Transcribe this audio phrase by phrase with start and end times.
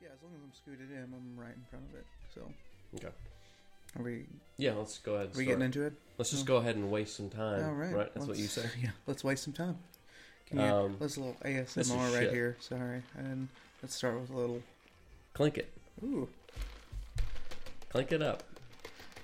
[0.00, 2.06] Yeah, as long as I'm scooted in, I'm right in front of it.
[2.34, 2.40] So,
[2.96, 3.14] Okay.
[3.98, 5.26] are we Yeah, let's go ahead.
[5.28, 5.58] And are we start.
[5.58, 5.92] getting into it?
[6.18, 7.64] let's just go ahead and waste some time.
[7.64, 7.92] All right.
[7.94, 8.14] Right.
[8.14, 8.68] That's what you let's- say.
[8.82, 9.78] Yeah, let's waste some time.
[10.46, 12.32] Can you, Um, let's a little ASMR right shit.
[12.32, 12.56] here.
[12.60, 13.48] Sorry, and
[13.82, 14.62] let's start with a little.
[15.34, 15.70] Clink it.
[16.02, 16.28] Ooh,
[17.90, 18.42] Clink it up.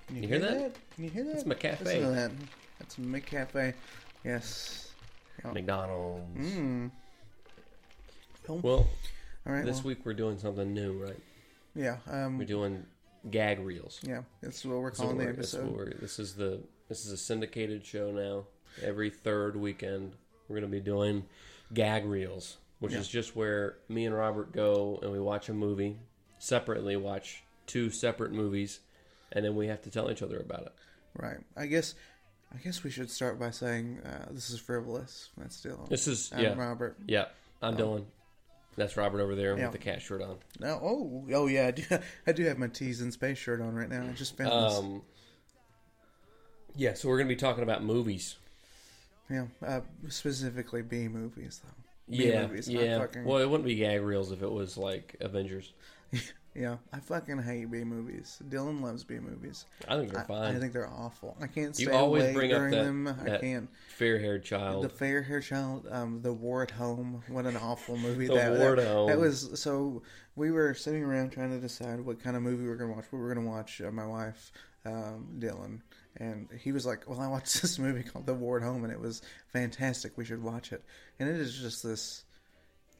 [0.06, 0.74] can you, You hear that?
[0.94, 1.32] Can you hear that?
[1.32, 1.80] That's McCafe.
[1.84, 2.30] Listen to that.
[2.78, 3.74] That's McCafe.
[4.22, 4.92] Yes.
[5.44, 5.52] Yeah.
[5.52, 6.90] McDonald's.
[8.46, 8.86] Well, Well,
[9.46, 9.64] all right.
[9.64, 11.18] this well, week we're doing something new, right?
[11.74, 11.98] yeah.
[12.10, 12.38] Um.
[12.38, 12.84] We're doing
[13.30, 14.00] gag reels.
[14.02, 14.22] Yeah.
[14.42, 16.00] That's what we're This is calling what the we're- this is episode.
[16.00, 18.44] This is the this is a syndicated show now.
[18.82, 20.14] Every third weekend,
[20.48, 21.24] we're going to be doing
[21.72, 22.98] gag reels, which Yeah.
[22.98, 25.98] is just where me and Robert go and we watch a movie
[26.38, 28.80] separately, watch two separate movies,
[29.32, 30.72] and then we have to tell each other about it.
[31.16, 31.38] Right.
[31.56, 31.94] I guess.
[32.52, 35.30] I guess we should start by saying uh, this is frivolous.
[35.36, 35.86] That's still.
[35.90, 36.96] This is I'm yeah, Robert.
[37.06, 37.26] yeah.
[37.62, 37.76] I'm Oh.
[37.78, 38.04] Dylan.
[38.76, 39.64] That's Robert over there Yeah.
[39.64, 40.36] with the cat shirt on.
[40.60, 40.80] No.
[40.82, 41.24] Oh.
[41.32, 41.68] Oh yeah.
[41.68, 41.82] I do,
[42.26, 44.02] I do have my tees and space shirt on right now.
[44.04, 44.78] I just found this.
[44.78, 45.02] Um,
[46.76, 48.36] yeah, so we're going to be talking about movies.
[49.30, 49.46] Yeah.
[49.64, 52.16] Uh, specifically B movies though.
[52.16, 52.98] B Yeah, movies, not yeah.
[52.98, 55.72] fucking- Well, it wouldn't be gag reels if it was like Avengers.
[56.54, 56.76] Yeah.
[56.92, 58.40] I fucking hate B movies.
[58.48, 59.66] Dylan loves B movies.
[59.88, 60.56] I think they're I, fine.
[60.56, 61.36] I think they're awful.
[61.40, 63.08] I can't stay You always awake bring up during that- them.
[63.08, 63.68] I can't.
[63.96, 64.84] fair-haired child.
[64.84, 67.22] The fair haired Child, um, The War at Home.
[67.28, 69.08] What an awful movie The that, War that, at Home.
[69.08, 69.60] that was.
[69.60, 70.02] So
[70.36, 72.96] we were sitting around trying to decide what kind of movie we were going to
[72.96, 73.06] watch.
[73.10, 74.52] We were going to watch uh, my wife,
[74.86, 75.80] um, Dylan,
[76.18, 78.92] and he was like, "Well, I watched this movie called The War at Home, and
[78.92, 80.16] it was fantastic.
[80.16, 80.84] We should watch it."
[81.18, 82.24] And it is just this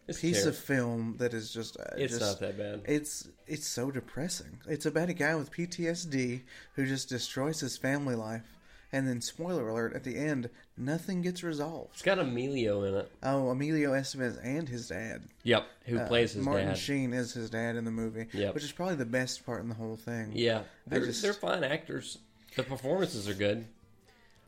[0.07, 0.51] It's piece terrible.
[0.51, 1.79] of film that is just.
[1.79, 2.83] Uh, It's just, not that bad.
[2.87, 4.59] It's it's so depressing.
[4.69, 6.43] It's about a guy with PTSD
[6.75, 8.59] who just destroys his family life,
[8.93, 11.91] and then spoiler alert at the end, nothing gets resolved.
[11.95, 13.11] It's got Emilio in it.
[13.23, 15.23] Oh, Emilio Estevez and his dad.
[15.43, 16.79] Yep, who Uh, plays his Martin dad.
[16.79, 18.55] Sheen is his dad in the movie, Yep.
[18.55, 20.33] which is probably the best part in the whole thing.
[20.35, 22.19] yeah, they're just- they're fine actors.
[22.57, 23.65] The performances are good.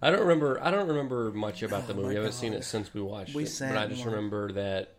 [0.02, 0.62] I don't remember.
[0.62, 2.08] I don't remember much about the Oh, movie.
[2.08, 3.56] my I haven't seen it since we watched We it.
[3.58, 4.92] But I just remember that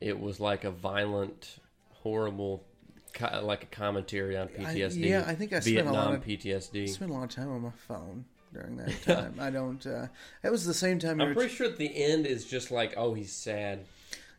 [0.00, 1.58] it was like a violent,
[2.02, 2.64] horrible,
[3.12, 5.08] co- like a commentary on PTSD.
[5.08, 6.88] yeah, I think I spent a Vietnam lot of- I PTSD.
[6.88, 9.34] spent a lot of time on my phone during that time.
[9.40, 9.84] I don't.
[9.86, 10.06] Uh,
[10.42, 11.20] it was the same time.
[11.20, 13.80] I'm were- pretty sure at the end is just like, oh, he's sad.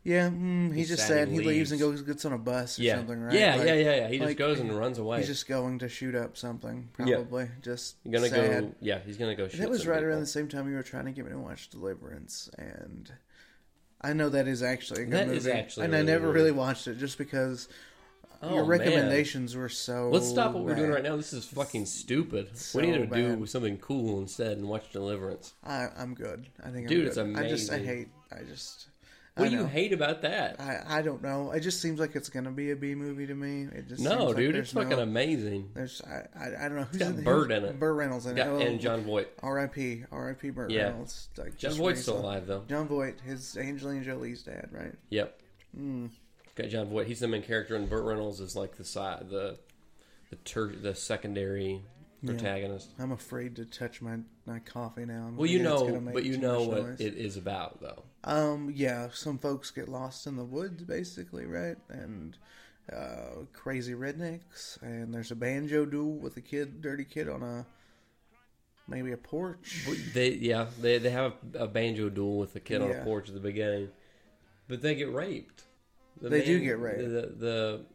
[0.03, 1.27] yeah, mm, he's He's just sad sad.
[1.27, 3.33] He leaves and goes gets on a bus or Yeah, something, right?
[3.33, 4.07] yeah, Like, yeah, yeah, yeah.
[4.07, 5.17] He just like, goes and runs away.
[5.19, 7.15] He's just going to shoot up something, Yeah.
[7.17, 7.49] probably.
[7.61, 8.61] Just He's gonna sad.
[8.63, 8.75] go.
[8.79, 9.47] Yeah, he's gonna go.
[9.49, 10.09] Shoot That was right people.
[10.11, 13.11] around the same time you were trying to get me to watch Deliverance, and
[14.01, 15.37] I know that is actually a good That movie.
[15.37, 17.67] is actually and I never good really watched it just because
[18.41, 18.79] Oh, your man.
[18.79, 20.09] recommendations were so.
[20.09, 21.17] Let's stop what we're doing right now.
[21.17, 22.55] This is fucking stupid.
[22.57, 23.37] So we need to bad.
[23.39, 25.55] do something cool instead and watch Deliverance.
[25.65, 26.47] I, I'm good.
[26.65, 27.35] I think, Dude, I'm it's good.
[27.37, 28.07] I just, I hate.
[28.31, 28.87] I just.
[29.39, 30.59] What do you hate about that?
[30.59, 31.51] I, I don't know.
[31.51, 33.67] It just seems like it's gonna be a B movie to me.
[33.73, 35.69] It just no, seems dude, there's it's fucking no, amazing.
[35.73, 37.79] There's I, I, I don't know who's got in, who's- in it.
[37.79, 38.49] Burt Reynolds in Yeah, it.
[38.51, 39.27] Oh, and Jon Voight.
[39.41, 40.03] R.I.P.
[40.11, 40.49] R.I.P.
[40.51, 40.83] Burt Yeah.
[40.89, 41.29] Reynolds.
[41.37, 42.63] Like Jon Voight's still alive though.
[42.67, 44.93] Jon Voight, his Angelina Jolie's dad, right?
[45.09, 45.39] Yep.
[45.79, 46.09] Mm.
[46.55, 47.07] Got Jon Voight.
[47.07, 49.57] He's the main character, and Burt Reynolds is like the side, the
[50.29, 51.81] the ter- the secondary
[52.21, 52.31] Yeah.
[52.31, 52.89] protagonist.
[52.99, 55.27] I'm afraid to touch my, my coffee now.
[55.27, 56.99] I'm Well, you know, but you know what noise.
[56.99, 58.03] it is about, though.
[58.23, 61.77] Um, yeah, some folks get lost in the woods, basically, right?
[61.89, 62.37] And
[62.91, 67.65] uh, crazy rednecks, and there's a banjo duel with a kid, dirty kid, on a
[68.87, 69.87] maybe a porch.
[70.13, 73.29] They yeah, they they have a, a banjo duel with a kid on a porch
[73.29, 73.89] at the beginning,
[74.67, 75.63] but they get raped.
[76.21, 76.99] The They do get raped.
[76.99, 77.85] The, the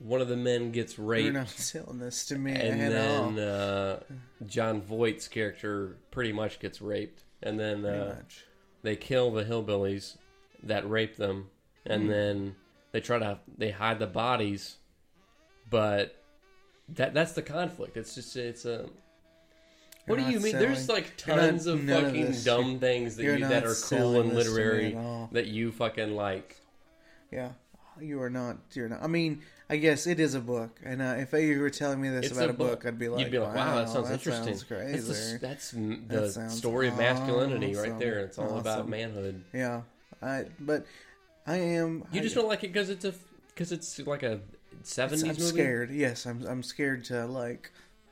[0.00, 3.30] one of the men gets You're raped, not selling this to me and at all.
[3.30, 4.00] then uh,
[4.46, 8.16] Jon Voight's character pretty much gets raped, and then uh,
[8.82, 10.16] they kill the hillbillies
[10.62, 11.48] that raped them,
[11.86, 12.08] and Hmm.
[12.08, 12.56] then
[12.92, 14.76] they try to they hide the bodies,
[15.68, 16.16] but
[16.88, 17.96] that that's the conflict.
[17.96, 18.88] It's just it's a.
[20.06, 20.56] What You're do you mean?
[20.58, 23.64] There's like you're not- tons of none of fucking dumb things that You're you that
[23.64, 24.98] are cool and this to me literary
[25.32, 26.56] that you fucking like.
[27.30, 27.50] Yeah,
[28.00, 28.56] you are not.
[28.72, 29.02] You're not.
[29.04, 32.08] I mean, I guess it is a book, and uh, if you were telling me
[32.08, 34.08] this It's about a a book, I'd be like, You'd be like, wow, that sounds
[34.08, 34.56] that interesting.
[34.56, 35.38] Sounds It's the crazy.
[35.38, 37.98] that's m- That the sounds story of masculinity right awesome.
[38.00, 38.18] there.
[38.18, 39.44] It's all about manhood.
[39.52, 39.82] Yeah,
[40.20, 40.46] I.
[40.58, 40.86] But
[41.46, 42.04] I am.
[42.12, 43.14] You I, just don't like it because it's a
[43.54, 44.42] because it's like a it's-
[44.82, 45.42] seventies I'm movie.
[45.42, 45.90] scared.
[45.92, 46.44] Yes, I'm.
[46.46, 47.70] I'm scared to like.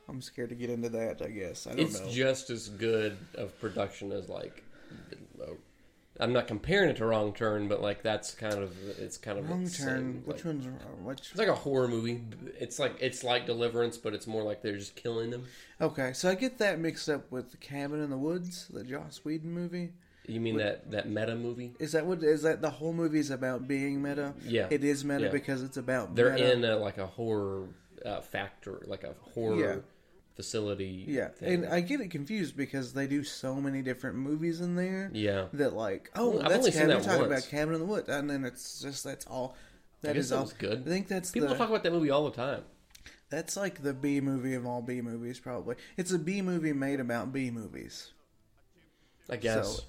[0.09, 1.21] I'm scared to get into that.
[1.21, 2.09] I guess I don't It's know.
[2.09, 4.63] just as good of production as like.
[6.21, 9.49] I'm not comparing it to Wrong Turn, but like that's kind of it's kind of
[9.49, 10.15] Wrong same, turn.
[10.27, 11.21] like- Which one's wrong which?
[11.31, 12.23] It's like a horror movie.
[12.59, 15.45] It's like it's like Deliverance, but it's more like they're just killing them.
[15.81, 19.21] Okay, so I get that mixed up with the Cabin in the Woods, the Joss
[19.25, 19.91] Whedon movie.
[20.27, 21.73] You mean that that meta movie?
[21.79, 24.35] Is that what is that the whole movie is about being meta?
[24.45, 24.67] Yeah.
[24.71, 25.31] It is meta Yeah.
[25.31, 26.53] because it's about They're meta.
[26.53, 27.69] in a, like a horror
[28.05, 29.77] uh, factor, like a horror Yeah.
[30.39, 31.05] Facility.
[31.09, 31.65] Yeah, thing.
[31.65, 35.47] and I get it confused because they do so many different movies in there yeah.
[35.53, 36.99] that like, oh, Well, I've that's only seen cabin.
[36.99, 39.57] that talking about Cabin in the Woods, and then it's just that's all.
[40.05, 40.49] Guess is all.
[40.59, 40.85] good.
[40.87, 42.63] I think that's People the, talk about that movie all the time.
[43.31, 45.41] that's like the B movie of all B movies.
[45.41, 48.13] Probably it's a B movie made about B movies.
[49.29, 49.79] I guess.
[49.79, 49.83] So-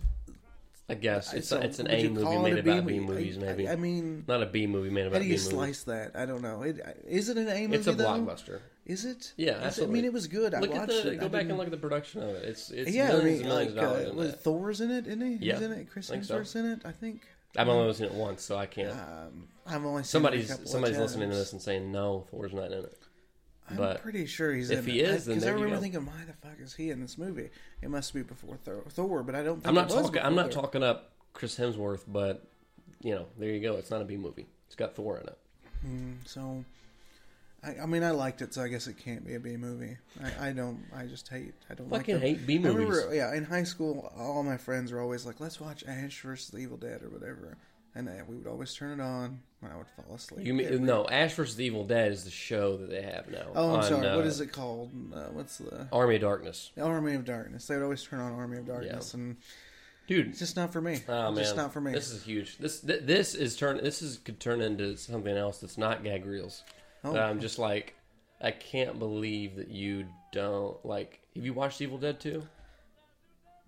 [0.92, 3.00] I guess it's So it's an A movie made a about B movie?
[3.00, 3.68] movies, maybe.
[3.68, 5.18] I, I mean, Not a B movie made about.
[5.18, 5.48] how do B you movies.
[5.50, 6.16] slice that?
[6.16, 6.64] I don't know.
[6.64, 7.76] It, is it an A movie?
[7.76, 8.06] It's a though?
[8.06, 8.62] blockbuster.
[8.90, 9.34] Is it?
[9.38, 10.54] Yeah, Is it- I mean, it was good.
[10.56, 11.20] I Look at watched the it.
[11.20, 12.44] go I back and look at the production of it.
[12.46, 14.34] It's it's yeah, I mean, and millions like, of dollars uh, in was.
[14.34, 15.06] Thor's in it?
[15.08, 15.46] Isn't he?
[15.46, 15.92] Yeah, He's in it.
[15.92, 16.40] Chris think so.
[16.40, 16.82] Hemsworth's in it.
[16.86, 17.22] I think.
[17.56, 18.92] I've only seen it once, so I can't.
[18.92, 22.52] Um, I've only seen it a somebody's somebody's listening to this and saying no, Thor's
[22.54, 22.98] not in it.
[23.70, 25.10] I'm but pretty sure he's if in he it.
[25.10, 27.52] is, then because I you remember thinking, why the fuck is he in this movie?
[27.84, 29.58] It must be before Thor, Thor but I don't.
[29.58, 30.20] think I'm not talking.
[30.24, 30.64] I'm not Thor.
[30.64, 32.48] talking up Chris Hemsworth, but
[33.02, 33.76] you know, there you go.
[33.76, 34.48] It's not a B movie.
[34.66, 35.38] It's got Thor in it.
[36.26, 36.66] So,
[37.64, 39.98] I, I mean, I liked it, so I guess it can't be a B movie.
[40.40, 40.84] I, I don't.
[40.96, 41.54] I just hate.
[41.70, 42.22] I don't like Fucking them.
[42.22, 42.78] hate B movies.
[42.88, 46.50] remember, yeah, in high school, all my friends were always like, "Let's watch Ash versus
[46.50, 47.58] the Evil Dead" or whatever,
[47.96, 50.46] and uh, we would always turn it on, and I would fall asleep.
[50.48, 51.06] You mean no?
[51.10, 51.58] Ash vs.
[51.58, 53.48] the Evil Dead is the show that they have now.
[53.54, 54.08] Oh, I'm on, sorry.
[54.08, 54.92] uh, what is it called?
[55.14, 57.68] Uh, what's the Army of Darkness, Army of Darkness?
[57.68, 59.36] They would always turn on Army of Darkness, and
[60.08, 60.28] dude.
[60.30, 61.02] it's just not for me.
[61.10, 61.92] Oh It's man, just not for me.
[61.92, 62.58] This is huge.
[62.58, 63.82] This th- this is turn.
[63.84, 66.64] This is could turn into something else that's not gag reels.
[67.04, 67.14] Oh.
[67.14, 67.96] That I'm just like,
[68.42, 71.20] I can't believe that you don't like.
[71.36, 72.44] Have you watched Evil Dead 2?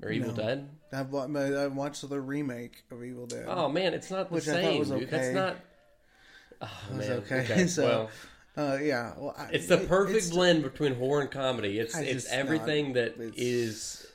[0.03, 0.35] Or Evil No.
[0.35, 0.69] Dead?
[0.91, 3.45] I've, I watched the remake of Evil Dead.
[3.47, 5.09] Oh man, it's not the Which I thought same, was dude.
[5.09, 5.57] That's not.
[6.61, 7.67] Oh It was man, okay.
[7.67, 8.09] So,
[8.57, 11.79] well, Uh, yeah, well, I, it's the perfect it's- blend between horror and comedy.
[11.79, 14.07] It's I it's everything not- that it's- is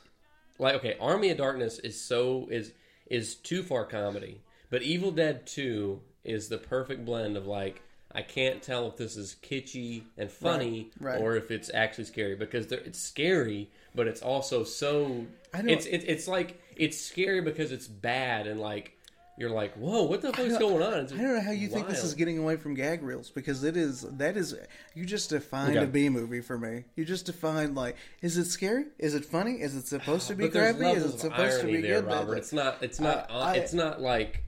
[0.58, 0.96] like okay.
[1.00, 2.72] Army of Darkness is so is
[3.08, 4.40] is too far comedy,
[4.70, 7.82] but Evil Dead Two is the perfect blend of like.
[8.12, 11.20] I can't tell if this is kitschy and funny Right, right.
[11.20, 15.26] or if it's actually scary because there- it's scary, but it's also so.
[15.52, 18.92] I don't- It's it, it's like it's scary because it's bad and like
[19.38, 21.00] you're like whoa what the fuck's don't- going on?
[21.00, 23.62] It's I don't know how you think this is getting away from gag reels because
[23.64, 24.00] it is.
[24.00, 24.54] That is,
[24.94, 25.84] you just defined Okay.
[25.84, 26.84] a B movie for me.
[26.94, 28.86] You just defined like, is it scary?
[28.98, 29.60] Is it funny?
[29.60, 30.86] Is it supposed to be crappy?
[30.86, 32.10] Is it supposed to be there, good?
[32.10, 32.36] Robert.
[32.38, 32.82] It's not.
[32.82, 33.30] It's not.
[33.30, 34.42] Uh, I- it's not like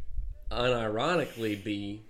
[0.51, 2.01] unironically B.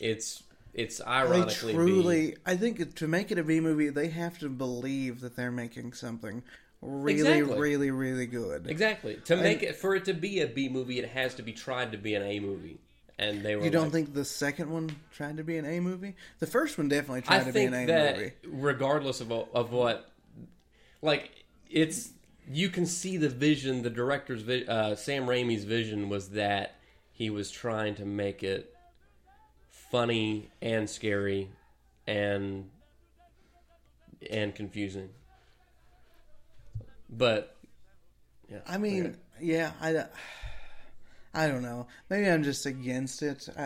[0.00, 0.43] It's
[0.74, 2.36] it's ironically They truly.
[2.44, 5.92] I think to make it a B movie, they have to believe that they're making
[5.94, 6.42] something
[6.82, 7.58] really, Exactly.
[7.60, 8.66] really, really good.
[8.68, 9.16] Exactly.
[9.26, 11.92] To make it for it to be a B movie, it has to be tried
[11.92, 12.78] to be an A movie,
[13.18, 13.64] and they were.
[13.64, 16.14] You don't like- think the second one tried to be an A movie?
[16.40, 18.32] The first one definitely tried I to be an A that movie.
[18.44, 20.10] regardless of of what,
[21.02, 22.10] like it's
[22.50, 23.82] you can see the vision.
[23.82, 26.74] The director's uh, Sam Raimi's vision was that
[27.12, 28.73] he was trying to make it
[29.94, 31.48] funny and scary
[32.08, 32.68] and
[34.28, 35.08] and confusing.
[37.08, 37.56] But
[38.50, 39.16] yeah, I mean, okay.
[39.40, 40.06] yeah, I,
[41.32, 41.86] I don't know.
[42.10, 43.48] Maybe I'm just against it.
[43.56, 43.62] I,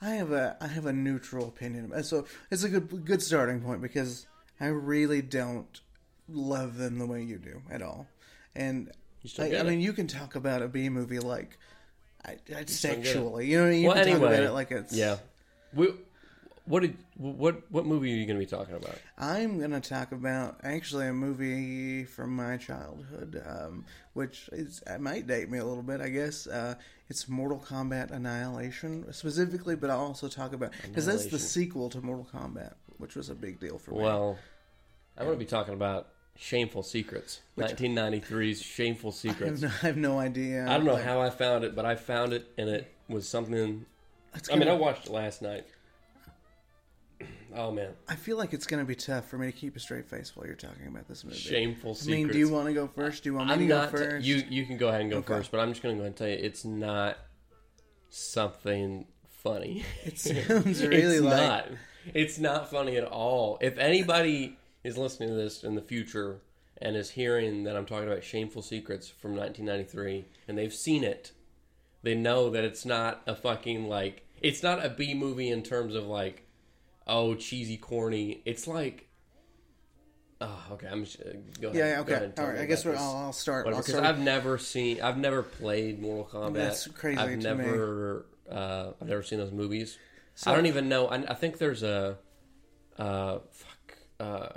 [0.00, 1.92] I- have a I have a neutral opinion.
[1.92, 4.26] Uh, so it's a good good starting point because
[4.60, 5.80] I really don't
[6.28, 8.06] love them the way you do at all.
[8.54, 8.90] And
[9.38, 11.58] I, I mean, you can talk about a B movie like
[12.24, 12.70] I, I, still get it.
[13.04, 13.46] sexually.
[13.48, 13.82] You know, what I mean?
[13.82, 15.16] you well, can talk anyway, about it like it's yeah.
[15.74, 15.88] We,
[16.64, 18.96] what did what what movie are you going to be talking about?
[19.16, 25.00] I'm going to talk about actually a movie from my childhood, um, which is it
[25.00, 26.46] might date me a little bit, I guess.
[26.46, 26.74] Uh,
[27.08, 32.00] it's Mortal Kombat Annihilation specifically, but I'll also talk about because that's the sequel to
[32.02, 34.00] Mortal Kombat, which was a big deal for me.
[34.00, 34.38] Well,
[35.16, 39.62] I'm going to be talking about Shameful Secrets, 1993's Shameful I have, Secrets.
[39.62, 40.66] no, I have no idea.
[40.68, 43.26] I don't know Like, how I found it, but I found it, and it was
[43.28, 43.86] something.
[44.52, 45.66] I mean, I watched it last night.
[47.54, 49.80] Oh man, I feel like it's going to be tough for me to keep a
[49.80, 51.36] straight face while you're talking about this movie.
[51.36, 52.06] Shameful I Secrets.
[52.08, 53.22] mean, do you want to go first?
[53.24, 53.90] Do you want me I'm to go not.
[53.90, 54.26] first?
[54.26, 55.28] you you can go ahead and go Okay.
[55.28, 57.16] first, but I'm just going to go ahead and tell you it's not
[58.10, 59.82] something funny.
[60.04, 61.68] It sounds really it's like not.
[62.14, 63.58] It's not funny at all.
[63.60, 66.40] If anybody is listening to this in the future
[66.80, 71.32] and is hearing that I'm talking about Shameful Secrets from 1993 and they've seen it,
[72.08, 75.94] they know that it's not a fucking like it's not a B movie in terms
[75.94, 76.46] of like
[77.06, 78.40] oh cheesy corny.
[78.46, 79.08] It's like
[80.40, 81.24] oh okay I'm just, uh,
[81.60, 81.78] go ahead.
[81.78, 82.32] yeah, okay.
[82.38, 82.96] All right, I guess we're.
[82.96, 83.66] I'll, I'll start.
[83.66, 86.54] Whatever, I'll because start I've never seen, I've never played Mortal Kombat.
[86.54, 87.64] That's crazy I've to me.
[87.64, 89.98] never, uh, I've never seen those movies.
[90.34, 91.08] So- I don't even know.
[91.08, 92.16] I, I think there's a,
[92.96, 94.48] uh, fuck, uh,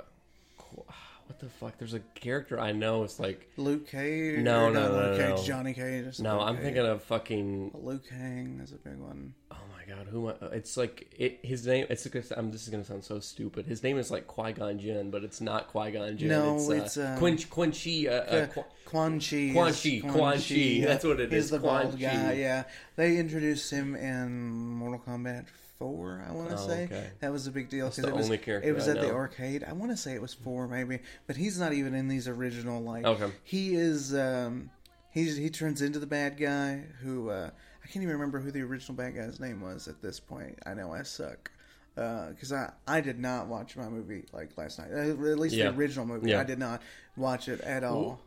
[1.32, 1.78] what the fuck?
[1.78, 3.04] There's a character I know.
[3.04, 4.40] It's like Luke Cage.
[4.40, 5.36] No, no, no, Luke no, Cage.
[5.38, 5.44] no.
[5.44, 6.20] Johnny Cage.
[6.20, 6.38] no.
[6.38, 6.64] Luke I'm Cage.
[6.64, 7.70] thinking of fucking.
[7.82, 9.32] Luke Kang is a big one.
[9.50, 10.28] Oh my god, who?
[10.28, 11.86] Am I, it's like it, his name.
[11.88, 12.06] It's.
[12.36, 12.50] I'm.
[12.50, 13.64] This is gonna sound so stupid.
[13.64, 16.28] His name is like Qui Gon Jinn, but it's not Qui Gon Jinn.
[16.28, 18.06] No, it's, it's, uh, um, Quan Quan Chi.
[18.06, 18.46] Uh, uh,
[18.84, 19.52] Quan Chi.
[19.54, 20.86] Quan Chi, Quan Chi, yeah.
[20.86, 22.00] that's what it He's is, the Quan bald Chi.
[22.02, 22.32] guy.
[22.34, 22.64] Yeah,
[22.96, 25.46] they introduced him in Mortal Kombat
[25.82, 26.24] Four.
[26.28, 27.10] I want to Oh, say okay.
[27.20, 29.12] that was a big deal That's because the it was it was I at the
[29.12, 29.64] arcade.
[29.64, 32.80] I want to say it was four maybe, but he's not even in these original.
[32.82, 33.30] Like Okay.
[33.44, 34.14] he is.
[34.14, 34.70] um
[35.10, 37.50] He's he turns into the bad guy who uh
[37.84, 40.58] I can't even remember who the original bad guy's name was at this point.
[40.64, 41.50] I know I suck
[41.94, 44.88] because I I did not watch my movie like last night.
[44.90, 45.70] Uh, At least Yeah.
[45.70, 46.40] the original movie, Yeah.
[46.40, 46.80] I did not
[47.16, 48.20] watch it at all.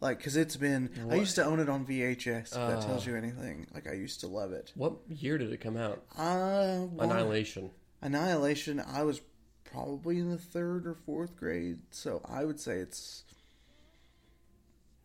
[0.00, 0.90] Like, cause it's been.
[1.10, 2.48] I used to own it on VHS.
[2.48, 2.82] If that Uh.
[2.86, 3.66] tells you anything.
[3.72, 4.72] Like, I used to love it.
[4.74, 6.02] what year did it come out?
[6.16, 7.70] Uh, well, Annihilation.
[8.02, 8.80] Annihilation.
[8.80, 9.22] I was
[9.64, 13.24] probably in the third or fourth grade, so I would say it's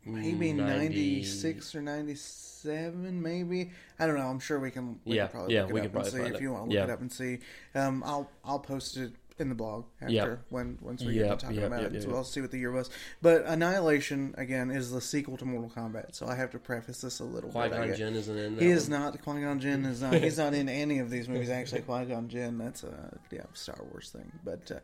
[0.06, 3.22] maybe 90 ninety six or ninety seven.
[3.22, 4.28] Maybe I don't know.
[4.28, 5.00] I'm sure we can.
[5.06, 6.42] We Yeah, can probably yeah, look it we up can probably and see find if
[6.42, 6.44] it.
[6.44, 6.84] you want to look Yeah.
[6.86, 7.40] it up and see.
[7.76, 10.40] Um, I'll I'll post it in the blog after Yep.
[10.50, 12.02] when once we Yep, get to talking yep, about it.
[12.02, 12.18] so yep.
[12.18, 12.90] I'll see what the year was.
[13.22, 17.20] But Annihilation again is the sequel to Mortal Kombat, so I have to preface this
[17.20, 17.94] a little Qui Gon.
[17.96, 19.00] Jinn isn't in that He is one?
[19.00, 20.14] not Qui Gon Jinn is not.
[20.16, 21.50] He's not in any of these movies.
[21.50, 22.58] Actually, Qui Gon Jinn.
[22.58, 24.32] That's a yeah Star Wars thing.
[24.44, 24.80] But uh,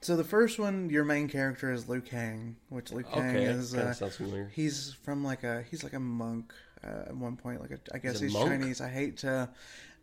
[0.00, 3.74] so the first one, your main character is Liu Kang, which Liu Kang Okay, is.
[3.74, 4.50] Uh, sounds familiar.
[4.54, 6.52] he's from like a he's like a monk
[6.84, 7.60] uh, at one point.
[7.60, 8.34] Like a, I guess a he's?
[8.34, 8.80] Chinese.
[8.80, 9.48] I hate to.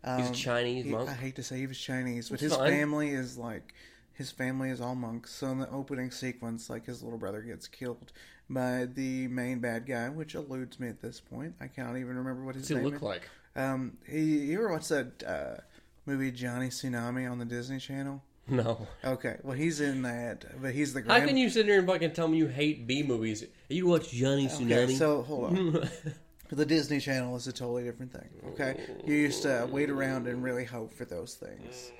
[0.04, 1.08] Um, He's a Chinese he- monk?
[1.08, 2.70] I hate to say he was Chinese, but That's his fine.
[2.72, 3.72] family is like
[4.14, 5.32] his family is all monks.
[5.32, 8.12] So in the opening sequence, like his little brother gets killed
[8.50, 11.54] by the main bad guy, which eludes me at this point.
[11.60, 13.02] I can't even remember what his What's he name look is.
[13.02, 13.22] like?
[13.56, 15.60] Um, he, you ever watch that uh,
[16.06, 18.22] movie Johnny Tsunami on the Disney Channel?
[18.48, 18.88] No.
[19.04, 22.12] Okay, well he's in that, but he's the How can you sit here and fucking
[22.12, 23.44] tell me you hate B movies?
[23.68, 24.98] You watch Johnny Okay, Tsunami?
[24.98, 25.88] so hold on.
[26.50, 28.28] the Disney Channel is a totally different thing.
[28.48, 31.92] Okay, you used to wait around and really hope for those things.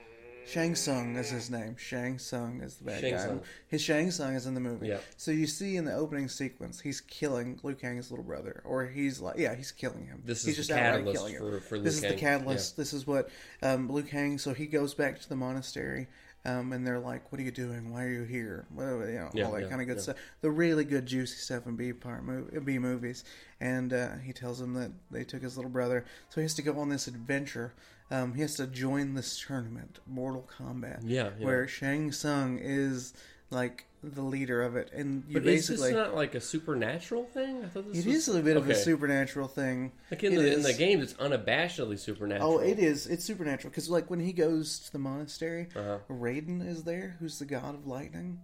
[0.47, 1.77] Shang Tsung is his name.
[1.79, 3.19] Shang Tsung is the bad Shang guy.
[3.27, 3.41] Tsung.
[3.69, 4.89] His Shang Tsung is in the movie.
[4.89, 4.99] Yeah.
[5.17, 9.21] So you see in the opening sequence, he's killing Liu Kang's little brother, or he's
[9.21, 10.23] like, yeah, he's killing him.
[10.25, 11.41] This he's is just the catalyst killing him.
[11.41, 12.77] for- for Liu this is the catalyst.
[12.77, 13.29] This is what
[13.63, 14.39] um, Liu Kang.
[14.39, 16.09] So he goes back to the monastery.
[16.45, 17.93] Um, and they're like, "What are you doing?
[17.93, 20.03] Why are you here?" Well, you know, Yeah, all that yeah, kind of good yeah.
[20.03, 20.17] stuff.
[20.41, 23.23] The really good, juicy stuff in B part movie, B movies.
[23.61, 26.63] And uh, he tells them that they took his little brother, so he has to
[26.63, 27.75] go on this adventure.
[28.11, 31.47] Um, he has to join this tournament, Mortal Kombat, Yeah, yeah.
[31.47, 33.15] where Shang Tsung is
[33.51, 37.25] like the leader of it, and you but is basically this not like a supernatural
[37.27, 37.65] thing?
[37.65, 38.29] I thought this it was...
[38.29, 39.93] is a bit of a supernatural thing.
[40.11, 42.55] Like in It the, in the games, it's unabashedly supernatural.
[42.55, 43.07] Oh, it is.
[43.07, 45.99] It's supernatural because, like, when he goes to the monastery, Uh-huh.
[46.11, 48.41] Raiden is there, who's the god of lightning,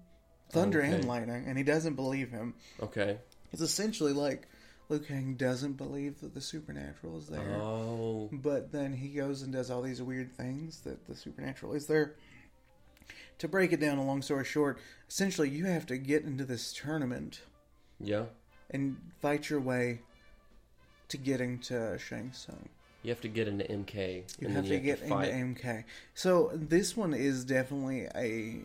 [0.50, 2.54] thunder and lightning, and he doesn't believe him.
[2.80, 3.18] Okay.
[3.52, 4.46] It's essentially like
[4.88, 8.28] Liu Kang doesn't believe that the supernatural is there, Oh.
[8.32, 12.14] but then he goes and does all these weird things that the supernatural is there.
[13.38, 14.78] To break it down, a long story short,
[15.08, 17.42] essentially you have to get into this tournament
[18.00, 18.24] Yeah.
[18.70, 20.00] and fight your way
[21.08, 22.68] to getting to Shang Tsung.
[23.02, 24.24] You have to get into MK.
[24.40, 25.28] You and have then to get fight.
[25.28, 25.84] into MK.
[26.14, 28.62] So this one is definitely a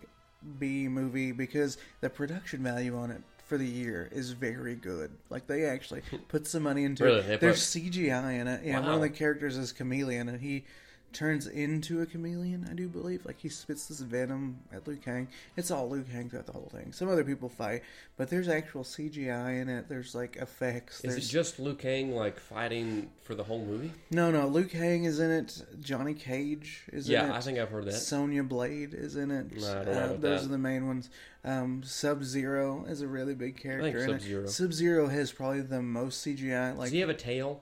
[0.60, 5.12] B movie because the production value on it for the year is very good.
[5.30, 7.20] Like they actually put some money into Really?
[7.20, 7.40] it.
[7.40, 8.66] There's CGI in it.
[8.66, 10.66] Yeah, one of the characters is chameleon, and he
[11.14, 12.68] turns into a chameleon.
[12.70, 13.26] I do believe.
[13.26, 15.28] Like he spits this venom at Liu Kang.
[15.56, 16.92] It's all Liu Kang throughout the whole thing.
[16.92, 17.84] Some other people fight,
[18.18, 19.88] but there's actual CGI in it.
[19.90, 20.98] There's like effects.
[20.98, 23.92] Is There's it just Liu Kang like fighting for the whole movie?
[24.12, 24.48] no, no.
[24.48, 25.62] Luke Kang is in it.
[25.82, 27.18] Johnny Cage is in it.
[27.28, 27.94] Yeah, I think I've heard that.
[27.94, 29.56] Sonya Blade is in it.
[29.60, 30.46] No, I don't know Uh, those that.
[30.46, 31.10] are the main ones.
[31.46, 34.00] Um, Sub Zero is a really big character.
[34.00, 34.44] in Sub-Zero.
[34.44, 34.50] it.
[34.50, 36.72] Sub Zero has probably the most CGI.
[36.78, 37.62] Like, Does he have a tail?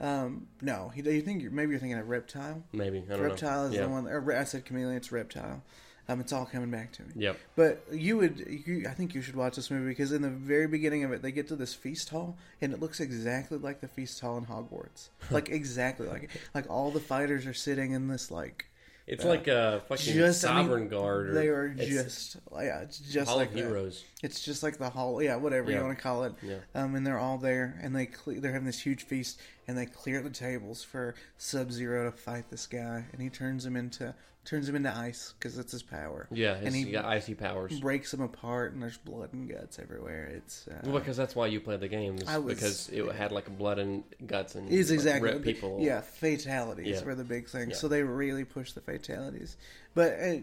[0.00, 1.02] Um, no, he.
[1.02, 2.62] You think you're, maybe you're thinking of Reptile?
[2.72, 3.04] Maybe.
[3.08, 3.68] I don't Reptile know.
[3.68, 3.82] is yeah.
[3.82, 4.06] the one.
[4.08, 4.96] Or I said Chameleon.
[4.96, 5.62] It's Reptile.
[6.08, 7.08] Um, it's all coming back to me.
[7.14, 7.38] Yep.
[7.54, 10.66] But you would, you, I think you should watch this movie because in the very
[10.66, 13.86] beginning of it, they get to this feast hall, and it looks exactly like the
[13.86, 15.10] feast hall in Hogwarts.
[15.30, 16.30] like exactly like it.
[16.54, 18.66] Like all the fighters are sitting in this like
[19.06, 21.30] It's like a fucking just I mean, Sovngarde.
[21.30, 23.60] Or They are just yeah, it's just Hall like of that.
[23.60, 24.04] Heroes.
[24.24, 25.78] It's just like the hall, yeah, whatever Yeah.
[25.78, 26.34] you want to call it.
[26.42, 26.56] Yeah.
[26.74, 29.86] Um, and they're all there, and they cle- they're having this huge feast, and they
[29.86, 34.14] clear the tables for Sub Zero to fight this guy, and he turns him into
[34.44, 36.26] turns him into ice because it's his power.
[36.32, 37.78] Yeah, and he he got icy powers.
[37.78, 40.32] breaks him apart, and there's blood and guts everywhere.
[40.34, 43.56] It's uh, Well, because that's why you played the games was- because it had like
[43.56, 45.78] blood and guts and is like, exactly people.
[45.80, 47.04] Yeah, fatalities Yeah.
[47.04, 47.70] were the big thing.
[47.70, 47.76] Yeah.
[47.76, 49.56] So they really pushed the fatalities.
[49.94, 50.36] But uh,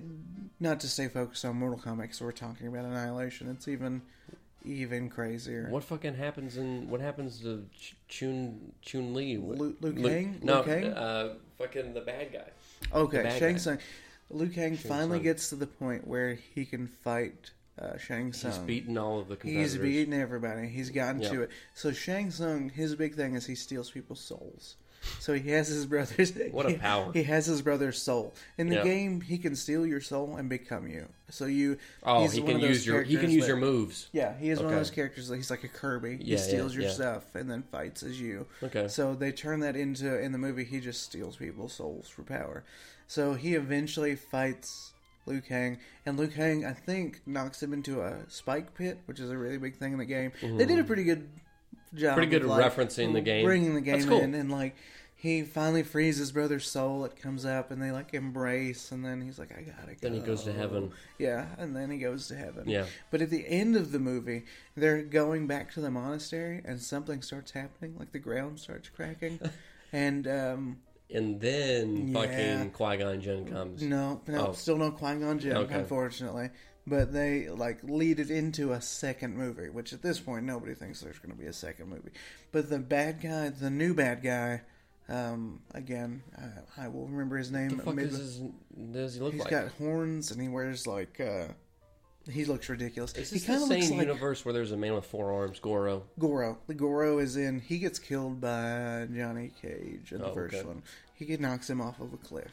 [0.62, 3.50] not to stay focused on Mortal Kombat, because we're talking about Annihilation.
[3.50, 4.02] It's even
[4.63, 5.68] even crazier.
[5.70, 9.38] What fucking happens in what happens to Ch- Chun Chun Li?
[9.38, 10.39] Liu, Liu Lu- Kang?
[10.44, 10.86] No, Liu Kang?
[10.94, 12.50] uh, fucking the bad guy.
[12.94, 13.58] okay, bad Shang.
[13.58, 13.78] Tsung.
[14.32, 15.24] Liu Kang Shang finally Tsung.
[15.24, 17.51] gets to the point where he can fight
[17.82, 18.52] uh, Shang Tsung.
[18.52, 19.74] He's beaten all of the competitors.
[19.74, 20.68] He's beaten everybody.
[20.68, 21.30] He's gotten Yeah.
[21.30, 21.50] to it.
[21.74, 24.76] So Shang Tsung, his big thing is he steals people's souls.
[25.20, 26.34] So he has his brother's.
[26.52, 27.14] What a he- power.
[27.14, 28.34] He has his brother's soul.
[28.58, 28.84] In the Yeah.
[28.84, 31.08] game, he can steal your soul and become you.
[31.30, 31.78] So you.
[32.04, 34.10] Oh, he's he can use your he can use that- your moves.
[34.12, 36.18] Yeah, he is one of those characters that he's like a Kirby.
[36.20, 36.92] Yeah, he yeah, steals your yeah.
[36.92, 38.46] stuff and then fights as you.
[38.62, 38.90] Okay.
[38.90, 40.66] So they turn that into in the movie.
[40.66, 42.66] He just steals people's souls for power.
[43.08, 44.92] So he eventually fights
[45.30, 49.30] Liu Kang, and Liu Kang, I think, knocks him into a spike pit, which is
[49.30, 50.32] a really big thing in the game.
[50.42, 51.30] They did a pretty good
[51.94, 52.16] job.
[52.16, 53.46] Pretty good of, like, referencing the game.
[53.46, 54.20] bringing the game cool.
[54.20, 54.76] in, and like.
[55.22, 57.04] He finally frees his brother's soul.
[57.04, 60.14] It comes up, and they like embrace, and then he's like, "I gotta go." Then
[60.14, 60.94] he goes to heaven.
[61.18, 62.70] Yeah, and then he goes to heaven.
[62.70, 62.86] Yeah.
[63.12, 64.46] But at the end of the movie,
[64.78, 67.98] they're going back to the monastery, and something starts happening.
[68.00, 69.42] Like the ground starts cracking,
[69.92, 70.78] and um,
[71.12, 72.13] And then Yeah.
[72.13, 73.82] fucking Qui Gon Jinn comes.
[73.82, 74.54] no, no, Oh.
[74.54, 75.75] still no Qui Gon Jinn, Okay.
[75.75, 76.50] unfortunately.
[76.86, 81.01] But they like lead it into a second movie, which at this point nobody thinks
[81.01, 82.12] there's going to be a second movie.
[82.51, 84.62] But the bad guy, the new bad guy,
[85.08, 86.24] um, again,
[86.78, 87.70] I, I will remember his name.
[87.70, 88.42] What the fuck mid- is his,
[88.92, 89.51] does he look He's like?
[89.51, 91.20] got horns and he wears like.
[91.20, 91.48] uh
[92.30, 93.14] He looks ridiculous.
[93.16, 95.60] is he this kind the same like universe where there's a man with four arms,
[95.60, 96.04] Goro?
[96.20, 96.58] Goro.
[96.68, 97.60] The Goro is in.
[97.60, 100.66] He gets killed by Johnny Cage in the Oh, first okay.
[100.68, 100.84] one.
[101.16, 102.52] He knocks him off of a cliff.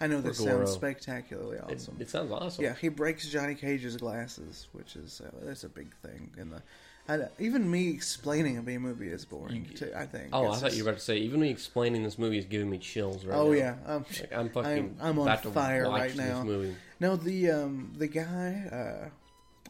[0.00, 0.58] I know this Goro.
[0.64, 1.96] sounds spectacularly awesome.
[1.98, 2.62] it sounds awesome.
[2.64, 6.62] yeah, he breaks Johnny Cage's glasses, which is uh, that's a big thing in the.
[7.10, 9.66] I, even me explaining a B movie is boring.
[9.74, 10.28] too, I think.
[10.32, 11.16] Oh, I It's thought you were about to say.
[11.18, 13.40] Even me explaining this movie is giving me chills right now.
[13.42, 13.56] Oh now.
[13.56, 14.96] yeah, um, Like, I'm fucking.
[15.00, 16.36] I'm, I'm on about to fire right now.
[16.42, 16.76] This movie.
[17.00, 19.08] No, the um the guy, uh,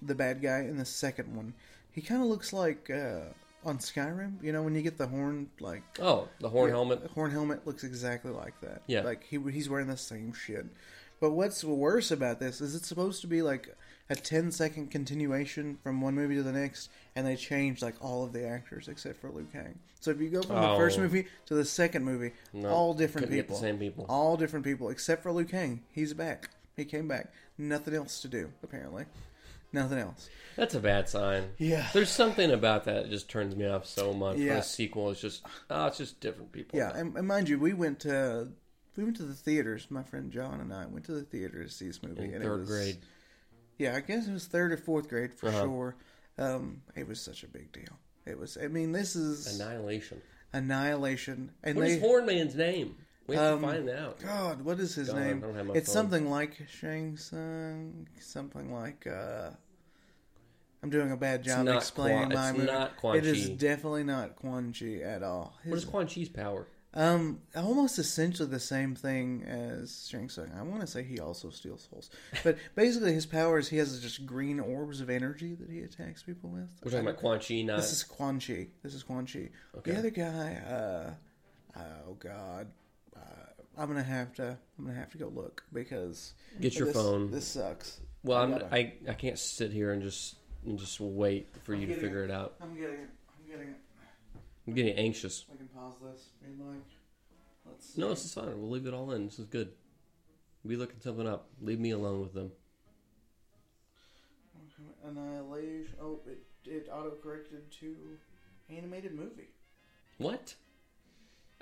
[0.02, 1.54] the bad guy in the second one,
[1.92, 3.20] he kind of looks like uh,
[3.64, 4.42] on Skyrim.
[4.42, 7.02] You know, when you get the horn like Oh, the horn Yeah, helmet.
[7.02, 8.82] The horn helmet looks exactly like that.
[8.87, 9.02] Yeah.
[9.02, 10.66] like he he's wearing the same shit.
[11.20, 13.75] But what's worse about this is it's supposed to be like
[14.08, 18.25] a 10 second continuation from one movie to the next, and they changed like all
[18.25, 19.80] of the actors except for Liu Kang.
[20.00, 21.02] So if you go from the first Oh.
[21.02, 24.06] movie to the second movie, No, all different people, same people.
[24.08, 25.82] all different people except for Liu Kang.
[25.91, 26.50] He's back.
[26.78, 27.32] He came back.
[27.58, 29.04] Nothing else to do apparently.
[29.73, 30.30] Nothing else.
[30.56, 31.50] That's a bad sign.
[31.58, 31.86] Yeah.
[31.93, 34.36] There's something about that that just turns me off so much.
[34.36, 34.58] For Yeah.
[34.58, 36.78] a sequel, it's just oh, it's just different people.
[36.78, 38.49] Yeah, and, and mind you, we went to
[38.97, 39.88] we went to the theaters.
[39.91, 42.23] My friend John and I went to the theater to see this movie.
[42.25, 42.97] in and it third was- grade.
[43.76, 45.62] Yeah, I guess it was third or fourth grade for Uh-huh.
[45.64, 45.97] sure.
[46.38, 47.99] Um, it was such a big deal.
[48.25, 48.56] It was.
[48.56, 50.23] I mean, this is Annihilation.
[50.52, 51.95] Annihilation, and What they.
[51.95, 52.97] is Hornman's name?
[53.28, 54.19] We have Um, to find out.
[54.21, 55.41] God, what is his God, I name?
[55.41, 55.93] don't have my It's phone.
[55.95, 59.06] something like Shang Tsung, something like.
[59.06, 59.50] uh
[60.82, 62.71] I'm doing a bad job explaining Quan- my it's movie.
[62.71, 63.54] not Quan it is Chi.
[63.54, 65.52] definitely not Quan Chi at all.
[65.64, 66.67] What His- is Quan Chi's power?
[66.95, 70.50] Um, almost essentially the same thing as Shang Tsung.
[70.56, 72.10] I want to say he also steals souls,
[72.45, 76.23] but basically his power is he has just green orbs of energy that he attacks
[76.23, 76.71] people with.
[76.82, 78.69] We're talking about Quan Chi, not This is Quan Chi.
[78.82, 79.50] This is Quan Chi.
[79.76, 79.91] Okay.
[79.93, 80.54] The other guy,
[81.76, 82.69] uh, oh god,
[83.78, 84.58] I'm gonna have to.
[84.78, 87.30] I'm gonna have to go look because Get your this, phone.
[87.30, 88.00] This sucks.
[88.25, 90.36] Well, I I'm, gotta- I I can't sit here and just
[90.67, 92.54] and just wait for you to figure it out.
[92.60, 93.10] I'm getting it.
[93.38, 93.76] I'm getting it.
[94.67, 95.45] I'm getting anxious.
[95.50, 96.26] We can pause this.
[96.43, 96.76] Like,
[97.67, 97.97] let's.
[97.97, 98.10] No, see.
[98.14, 98.60] this is fine.
[98.60, 99.26] We'll leave it all in.
[99.26, 99.71] This is good.
[100.67, 101.49] Be looking something up.
[101.62, 102.50] Leave me alone with them.
[105.06, 105.95] Annihilation.
[106.02, 107.97] Oh, it it auto corrected to
[108.69, 109.49] animated movie.
[110.19, 110.54] What?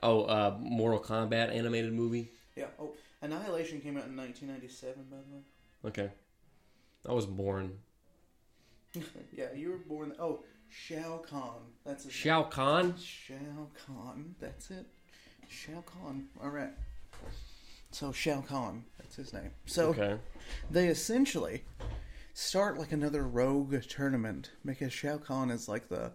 [0.03, 2.31] Oh, uh, Mortal Kombat animated movie.
[2.55, 2.67] Yeah.
[2.79, 5.43] Oh, Annihilation came out in 1997, by the way.
[5.87, 6.11] Okay,
[7.09, 7.79] I was born.
[9.33, 10.15] yeah, you were born.
[10.19, 11.61] Oh, Shao Kahn.
[11.85, 12.95] That's his Shao Kahn.
[12.99, 14.35] Shao Kahn.
[14.41, 14.87] That's it.
[15.49, 16.27] Shao Kahn.
[16.43, 16.73] All right.
[17.91, 18.85] So Shao Kahn.
[18.99, 19.51] That's his name.
[19.67, 20.19] So Okay.
[20.71, 21.65] they essentially
[22.35, 26.13] start like another rogue tournament because Shao Kahn is like the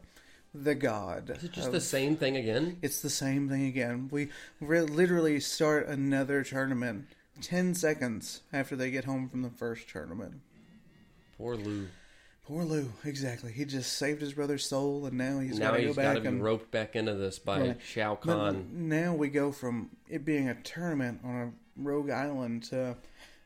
[0.53, 1.29] the god.
[1.29, 2.77] Is it just of- the same thing again?
[2.81, 4.09] It's the same thing again.
[4.11, 7.07] We re- literally start another tournament
[7.41, 10.41] 10 seconds after they get home from the first tournament.
[11.37, 11.87] Poor Lou.
[12.45, 13.51] Poor Lou, exactly.
[13.51, 16.01] He just saved his brother's soul, and now he's now got to go he's got
[16.01, 17.79] to back be and roped back into this by Right.
[17.81, 18.67] Shao But Kahn.
[18.89, 22.97] now we go from it being a tournament on a rogue island to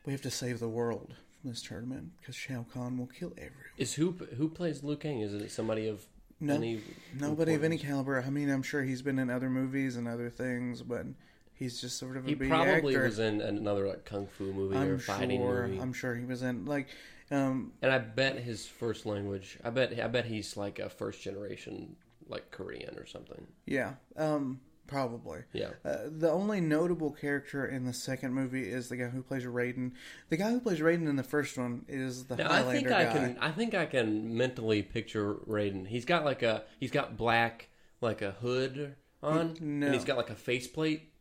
[0.06, 3.54] we have to save the world from this tournament because Shao Kahn will kill everyone.
[3.78, 5.20] Is who who plays Liu Kang?
[5.22, 6.06] Is it somebody of
[6.39, 6.82] No, any
[7.17, 8.21] Nobody of any caliber.
[8.21, 11.06] I mean, I'm sure he's been in other movies and other things, but
[11.54, 13.04] he's just sort of a He probably actor.
[13.06, 15.67] was in another like kung fu movie or I'm fighting sure.
[15.67, 15.80] movie.
[15.80, 16.88] I'm sure he was in like.
[17.32, 19.58] Um, And I bet his first language.
[19.63, 19.98] I bet.
[20.00, 21.95] I bet he's like a first generation,
[22.28, 23.48] like Korean or something.
[23.65, 23.93] yeah.
[24.17, 25.39] Um, probably.
[25.54, 25.69] Yeah.
[25.84, 29.91] Uh, the only notable character in the second movie is the guy who plays Raiden.
[30.30, 32.93] The guy who plays Raiden in the first one is the Now, I think Highlander
[32.95, 33.13] I guy.
[33.13, 33.38] can.
[33.41, 35.88] I think I can mentally picture Raiden.
[35.88, 36.63] He's got like a.
[36.80, 37.69] He's got black
[38.02, 39.86] like a hood on, No.
[39.88, 41.12] and he's got like a faceplate.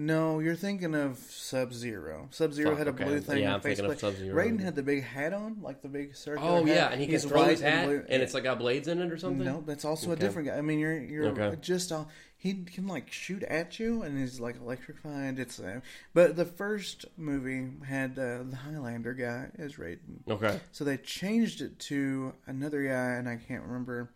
[0.00, 2.28] No, you're thinking of Sub Zero.
[2.30, 3.02] Sub Zero had a okay.
[3.02, 3.38] blue thing.
[3.38, 4.14] Yeah, and I'm thinking of faceplate.
[4.16, 4.44] Sub-Zero.
[4.44, 6.48] Raiden had the big hat on, like the big circular.
[6.48, 6.66] Oh hat.
[6.76, 8.04] yeah, and he can throw his and hat, blue.
[8.08, 9.44] and it's like got blades in it or something.
[9.44, 10.12] No, that's also Okay.
[10.12, 10.56] a different guy.
[10.56, 11.56] I mean, you're you're Okay.
[11.60, 12.08] just all,
[12.40, 15.38] he can like shoot at you, and he's like electrified.
[15.40, 15.80] It's uh,
[16.14, 20.60] but the first movie had uh, the Highlander guy as Raiden, Okay.
[20.72, 24.10] so they changed it to another guy, and I can't remember.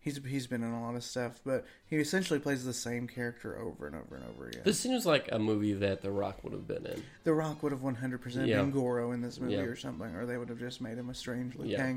[0.00, 3.56] He's he's been in a lot of stuff, but he essentially plays the same character
[3.56, 4.62] over and over and over again.
[4.64, 7.02] This seems like a movie that The Rock would have been in.
[7.22, 8.60] The Rock would have 100% Yeah.
[8.62, 9.60] been Goro in this movie Yeah.
[9.60, 11.94] or something, or they would have just made him a strange Liu Yeah.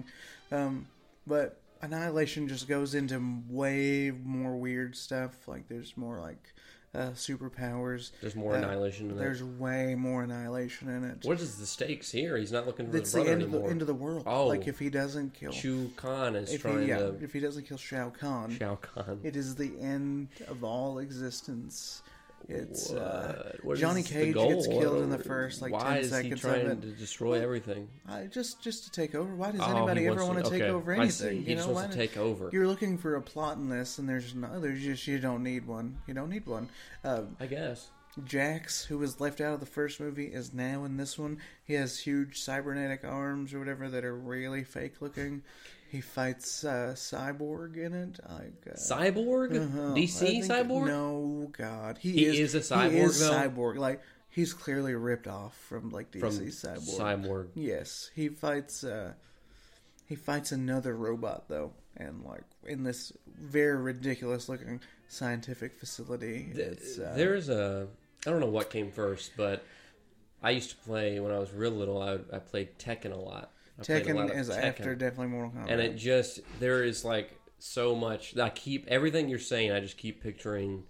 [0.52, 0.86] Um,
[1.26, 5.48] but Annihilation just goes into way more weird stuff.
[5.48, 6.54] Like there's more like
[6.96, 8.12] uh, superpowers.
[8.22, 9.46] There's more Uh, annihilation in There's it.
[9.60, 11.20] way more annihilation in it.
[11.24, 12.38] What is the stakes here?
[12.38, 14.24] He's not looking for It's the brother end of the end of the world.
[14.26, 14.48] Oh.
[14.48, 17.40] Like if he doesn't kill, Chu Khan is if trying he yeah, to if he
[17.40, 19.20] doesn't kill Shao Kahn, Shao Kahn.
[19.24, 22.02] it is the end of all existence.
[22.48, 26.32] It's uh, Johnny Cage gets killed in the first, like, Why 10 is seconds he
[26.34, 26.82] of trying it.
[26.82, 27.88] to destroy everything?
[28.08, 29.34] I, just just to take over.
[29.36, 30.70] Why does Oh, anybody ever want to take okay.
[30.72, 31.44] over anything?
[31.44, 32.50] He you just know, wants why to take over.
[32.54, 34.60] You're looking for a plot in this, and there's no.
[34.60, 35.98] There's just you don't need one.
[36.08, 36.70] You don't need one.
[37.04, 37.88] Uh, I guess.
[38.24, 41.40] Jax, who was left out of the first movie, is now in this one.
[41.66, 45.42] He has huge cybernetic arms or whatever that are really fake looking.
[45.96, 48.20] He fights uh, Cyborg in it.
[48.30, 49.56] Like uh, Cyborg?
[49.56, 49.94] uh-huh.
[49.96, 50.88] DC think- Cyborg?
[50.88, 53.32] No, God, he, He is, is a cyborg, He is though?
[53.32, 53.78] cyborg.
[53.78, 57.00] Like he's clearly ripped off from like DC From Cyborg.
[57.00, 57.48] Cyborg.
[57.56, 58.84] Yes, he fights.
[58.84, 59.14] uh
[60.06, 66.52] He fights another robot though, and like in this very ridiculous looking scientific facility.
[66.56, 67.88] It's uh, There's a.
[68.28, 69.64] I don't know what came first, but
[70.44, 72.02] I used to play when I was real little.
[72.02, 73.52] I, I played Tekken a lot.
[73.80, 74.64] I played a lot Tekken is Tekken.
[74.64, 75.72] after definitely Mortal Kombat.
[75.72, 78.38] and it just there is like so much.
[78.38, 79.72] I keep everything you're saying.
[79.72, 80.84] I just keep picturing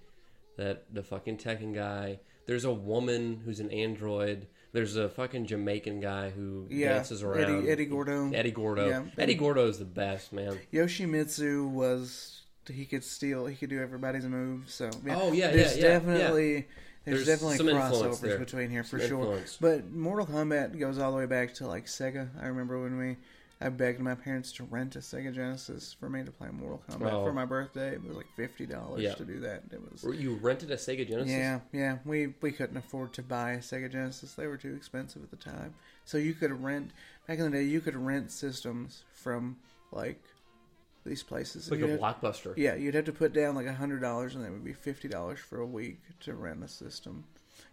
[0.58, 2.19] that the fucking Tekken guy.
[2.45, 4.48] There's a woman who's an android.
[4.71, 7.43] There's a fucking Jamaican guy who yeah, dances around.
[7.43, 8.32] Eddie, Eddie Gordo.
[8.32, 8.88] Eddie Gordo.
[8.88, 9.04] Yeah.
[9.17, 10.60] Eddie Gordo is the best man.
[10.74, 13.45] Yoshimitsu was he could steal.
[13.45, 14.74] He could do everybody's moves.
[14.74, 16.67] So Oh, yeah, there's yeah, yeah, definitely.
[17.06, 19.20] There's, There's definitely crossovers between here for Some sure.
[19.20, 19.58] influence.
[19.62, 22.30] But Mortal Kombat goes all the way back to like Sega.
[22.41, 23.18] I remember when we,
[23.62, 27.13] I begged my parents to rent a Sega Genesis for me to play Mortal Kombat
[27.13, 27.24] Oh.
[27.26, 27.94] for my birthday.
[27.94, 29.13] It was like fifty dollars Yeah.
[29.13, 29.63] to do that.
[29.72, 31.32] It was You rented a Sega Genesis?
[31.32, 31.98] yeah, yeah.
[32.06, 34.34] We we couldn't afford to buy a Sega Genesis.
[34.34, 35.76] They were too expensive at the time.
[36.06, 36.91] So you could rent
[37.28, 37.63] back in the day.
[37.63, 39.58] You could rent systems from
[39.91, 40.22] like
[41.06, 41.70] these places.
[41.72, 42.54] Like a have- blockbuster.
[42.58, 45.08] yeah, you'd have to put down like a hundred dollars, and that would be fifty
[45.08, 47.24] dollars for a week to rent a system.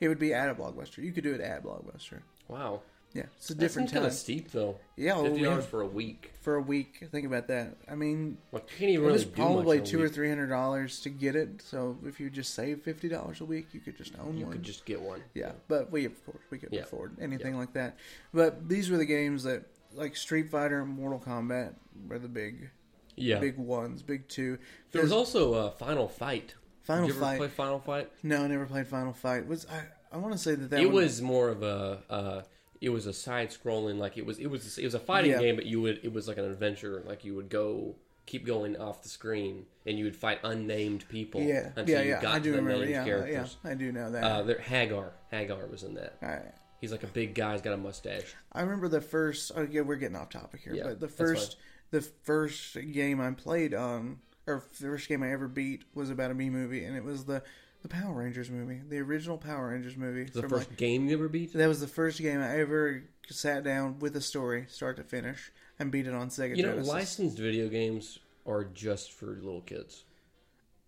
[0.01, 0.99] It would be at a blockbuster.
[1.03, 2.21] You could do it at blockbuster.
[2.49, 2.83] Wow.
[3.15, 4.77] Yeah, it's a different seems kind of steep though.
[4.97, 6.33] Yeah, well, Fifty dollars for a week.
[6.41, 7.05] for a week.
[7.13, 7.77] Think about that.
[7.91, 11.01] I mean, Like, you can't even it really was probably two or three hundred dollars
[11.01, 11.61] to get it.
[11.61, 14.53] So if you just save fifty dollars a week, you could just own You one.
[14.55, 15.21] You could just get one.
[15.35, 16.85] Yeah, but we of course we couldn't Yeah.
[16.85, 17.99] afford anything like that.
[18.33, 19.65] But these were the games that
[19.95, 21.75] like Street Fighter, and Mortal Kombat
[22.09, 22.71] were the big,
[23.17, 23.39] Yeah.
[23.39, 24.59] big ones, big two.
[24.93, 26.55] There was There's- also a Final Fight.
[26.83, 27.39] Final Did you ever Fight.
[27.39, 28.11] play Final Fight?
[28.23, 29.47] No, I never played Final Fight.
[29.47, 29.83] Was I?
[30.15, 32.03] I want to say that that it was more of a.
[32.11, 32.43] Uh,
[32.81, 34.39] it was a side-scrolling, like it was.
[34.39, 34.77] It was.
[34.79, 35.39] It was a fighting Yeah.
[35.39, 36.01] game, but you would.
[36.03, 37.03] It was like an adventure.
[37.07, 37.95] Like you would go,
[38.27, 41.41] keep going off the screen, and you would fight unnamed people.
[41.41, 42.21] Yeah, until yeah, you yeah.
[42.21, 42.81] got I to do the remember.
[42.81, 43.57] named Yeah, characters.
[43.65, 44.25] yeah, I do know that.
[44.25, 45.13] Uh, there, Haggar.
[45.33, 46.17] Haggar was in that.
[46.23, 46.53] All right.
[46.81, 47.53] He's like a big guy.
[47.53, 48.35] He's got a mustache.
[48.53, 49.53] I remember the first.
[49.55, 51.57] Oh yeah, we're getting off topic here, Yeah, but the first,
[51.93, 56.33] the first game I played on, or the first game I ever beat was about
[56.33, 57.43] a B movie, and it was the
[57.83, 60.25] the Power Rangers movie, the original Power Rangers movie.
[60.25, 61.53] The first like- game you ever beat.
[61.53, 65.51] that was the first game I ever sat down with a story, start to finish,
[65.79, 66.93] and beat it on Sega You know, Genesis.
[66.93, 70.05] licensed video games are just for little kids.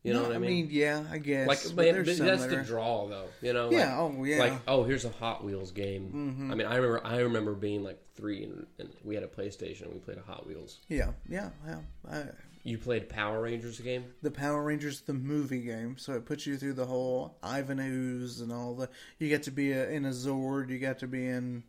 [0.05, 0.69] You know No, what I mean?
[0.71, 1.49] yeah, I guess.
[1.49, 3.25] like, man, there's th- some that's that the draw, though.
[3.40, 3.71] You know?
[3.73, 4.38] Yeah, Like, oh yeah.
[4.38, 6.53] like oh here's a hot wheels game Mhm.
[6.53, 9.83] i mean i remember i remember being like three and, and we had a playstation
[9.85, 11.79] and we played a hot wheels yeah, yeah, yeah.
[12.11, 12.25] I,
[12.64, 16.57] you played power rangers game the Power Rangers the movie game, so it puts you
[16.59, 18.88] through the whole Ivan Ooze and all the.
[19.19, 20.71] You get to be a, in a Zord.
[20.71, 21.62] You got to be in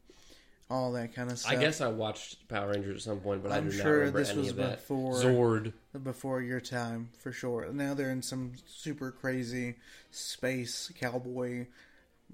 [0.70, 1.52] all that kind of stuff.
[1.52, 3.98] i guess i watched power rangers at some point but i I'm do not sure
[4.00, 5.74] remember this any was of that before- zord
[6.04, 7.72] before your time for sure.
[7.72, 9.76] Now they're in some super crazy
[10.12, 11.68] space cowboy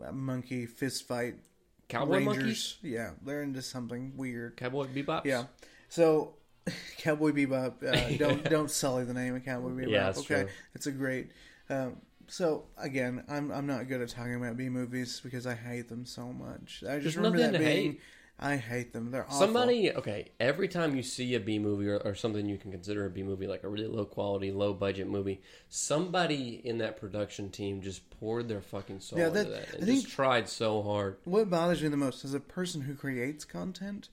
[0.03, 1.35] uh, monkey fist fight.
[1.89, 2.35] cowboy Rangers.
[2.37, 4.57] monkeys Yeah, they're into something weird.
[4.57, 5.45] cowboy bebop Yeah.
[5.89, 6.35] So,
[6.99, 7.83] Cowboy Bebop.
[7.83, 9.89] Uh, don't don't sully the name of Cowboy Bebop.
[9.89, 10.47] Yeah, okay, true.
[10.73, 11.31] it's a great.
[11.69, 15.89] Um, so again, I'm I'm not good at talking about B movies because I hate
[15.89, 16.83] them so much.
[16.87, 17.91] I just There's remember nothing that to being.
[17.93, 18.01] hate.
[18.43, 19.11] I hate them.
[19.11, 19.37] They're awful.
[19.37, 23.05] Somebody, okay, every time you see a B movie or, or something you can consider
[23.05, 27.49] a B movie, like a really low quality, low budget movie, somebody in that production
[27.49, 30.47] team just poured their fucking soul Yeah, into that- that I and think- just tried
[30.49, 31.17] so hard.
[31.25, 34.09] What bothers me the most as a person who creates content,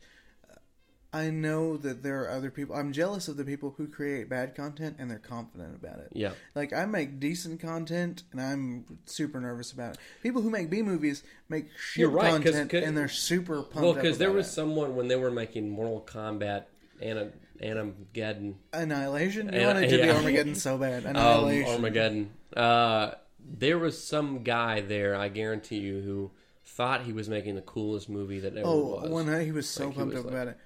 [1.13, 2.77] I know that there are other people.
[2.77, 6.09] I'm jealous of the people who create bad content and they're confident about it.
[6.13, 6.33] Yeah.
[6.55, 10.01] Like I make decent content and I'm super nervous about it.
[10.23, 13.63] People who make B movies make shit You're right, 'cause- content 'cause- and they're super
[13.63, 14.51] pumped Well, because there was it.
[14.51, 16.65] someone when they were making Mortal Kombat
[17.01, 19.51] and Armageddon, Annihilation.
[19.53, 20.15] You wanted to be yeah.
[20.15, 21.05] Armageddon so bad.
[21.07, 21.71] um, Annihilation.
[21.73, 22.31] Armageddon.
[22.55, 26.31] Uh, there was some guy there, I guarantee you, who
[26.67, 29.11] thought he was making the coolest movie that ever oh, was.
[29.11, 30.59] one night he was so Like, pumped was up like- about it.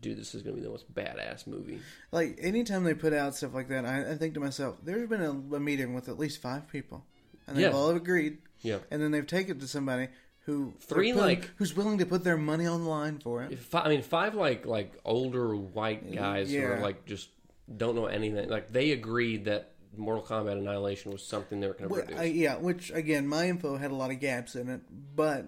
[0.00, 1.80] Dude, this is gonna be the most badass movie.
[2.12, 5.22] Like anytime they put out stuff like that, I, I think to myself, there's been
[5.22, 7.04] a, a meeting with at least five people,
[7.46, 7.72] and they've Yeah.
[7.72, 8.38] all agreed.
[8.62, 8.78] Yeah.
[8.92, 10.06] and then they've taken it to somebody
[10.44, 13.50] who Three, like- who's willing to put their money on the line for it.
[13.52, 17.28] If fi- I mean, five like like older white guys who are like just
[17.76, 18.48] don't know anything.
[18.48, 22.20] Like they agreed that Mortal Kombat Annihilation was something they were going to Well, produce.
[22.20, 24.80] I, yeah, which again, my info had a lot of gaps in it,
[25.14, 25.46] but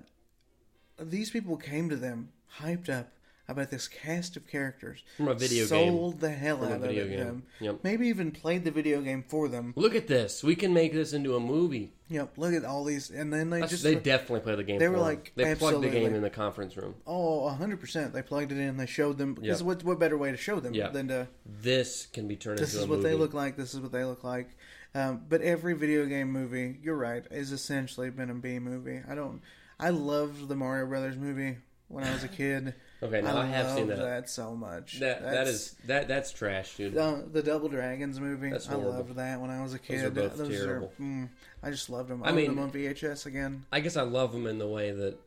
[1.00, 2.30] these people came to them
[2.60, 3.10] hyped up
[3.46, 5.68] about this cast of characters From a video game.
[5.68, 7.16] sold the hell From out video of it.
[7.16, 7.24] game.
[7.26, 7.42] Them.
[7.60, 7.78] Yep.
[7.82, 9.72] Maybe even played the video game for them.
[9.76, 10.42] Look at this.
[10.42, 11.92] We can make this into a movie.
[12.08, 12.38] Yep.
[12.38, 14.78] Look at all these, and then they That's- just they definitely play the game.
[14.78, 15.04] they for were them.
[15.06, 16.94] like, they plugged the game in the conference room.
[17.06, 18.12] oh, hundred percent.
[18.14, 18.76] They plugged it in.
[18.78, 19.66] They showed them because Yeah.
[19.66, 20.88] what what better way to show them Yeah.
[20.88, 23.08] than to This can be turned this into is a what movie.
[23.10, 23.56] they look like.
[23.56, 24.50] This is what they look like.
[24.94, 29.00] Um, but every video game movie, you're right, is essentially been a B movie.
[29.08, 29.42] I don't.
[29.80, 31.56] I loved the Mario Brothers movie
[31.88, 32.74] when I was a kid.
[33.02, 34.30] Okay, now I, have seen loved that.
[34.30, 35.00] so much.
[35.00, 36.96] That that That's- that that's trash, dude.
[36.96, 38.50] uh, the Double Dragons movie.
[38.50, 40.14] That's I loved that when I was a kid.
[40.14, 40.92] Those are both terrible.
[41.00, 41.28] mm,
[41.62, 42.22] I just loved them.
[42.22, 43.66] I I, mean- them on VHS again.
[43.72, 45.18] I guess I love them in the way that,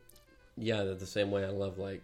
[0.56, 2.02] yeah, the same way I love like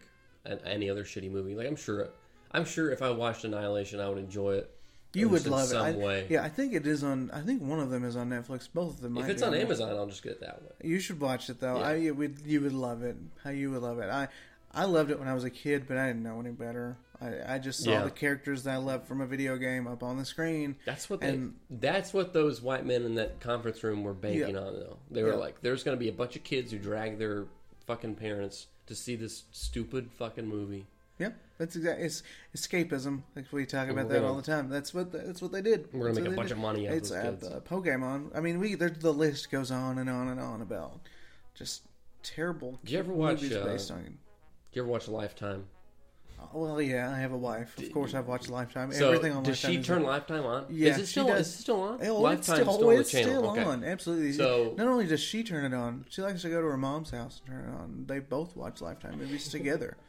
[0.65, 1.55] any other shitty movie.
[1.55, 2.09] Like I'm sure,
[2.53, 4.71] I'm sure if I watched Annihilation, I would enjoy it.
[5.15, 5.69] You would love it.
[5.69, 6.27] some I- way.
[6.29, 7.31] Yeah, I think it is on.
[7.33, 8.69] I think one of them is on Netflix.
[8.73, 9.17] Both of them.
[9.19, 9.55] If it's on.
[9.55, 10.71] Amazon, I'll just get it that way.
[10.83, 11.79] You should watch it though.
[11.79, 11.87] Yeah.
[11.89, 13.17] I you would you would love it.
[13.43, 14.11] How you would love it.
[14.11, 14.29] I
[14.75, 16.97] I loved it when I was a kid, but I didn't know any better.
[17.21, 18.05] I, I just saw Yeah.
[18.05, 20.77] the characters that I loved from a video game up on the screen.
[20.85, 21.29] That's what they.
[21.31, 24.61] And- that's what those white men in that conference room were banking Yeah.
[24.61, 24.75] on.
[24.75, 25.37] Though they were Yeah.
[25.37, 27.45] like, "There's going to be a bunch of kids who drag their
[27.87, 30.87] fucking parents to see this stupid fucking movie."
[31.21, 32.25] Yeah, that's exactly it's
[32.57, 33.23] escapism.
[33.37, 34.69] Like we talk about that gonna- all the time.
[34.69, 35.87] That's what that's what they did.
[35.93, 36.55] We're gonna That's make a bunch did.
[36.55, 37.47] of money out of It's those uh, kids.
[37.47, 38.31] uh, Pokemon.
[38.35, 40.99] I mean, we the list goes on and on and on about
[41.55, 41.83] just
[42.25, 42.81] terrible.
[42.85, 44.19] Did you ever watch, movies uh, based on?
[44.75, 45.67] You ever watch Lifetime?
[46.41, 47.79] Uh, well, yeah, I have a wife.
[47.79, 48.91] Of course, I've watched Lifetime.
[48.93, 49.71] So Everything on does Lifetime.
[49.73, 50.67] she is- turn Lifetime on?
[50.69, 51.47] Yeah, is it she still does.
[51.49, 51.99] is it still on?
[52.05, 53.29] Oh, Lifetime's still, still on the channel.
[53.41, 53.63] still okay.
[53.63, 53.85] on.
[53.85, 54.33] Absolutely.
[54.33, 57.11] So- not only does she turn it on, she likes to go to her mom's
[57.11, 58.05] house and turn it on.
[58.09, 59.97] They both watch Lifetime movies together.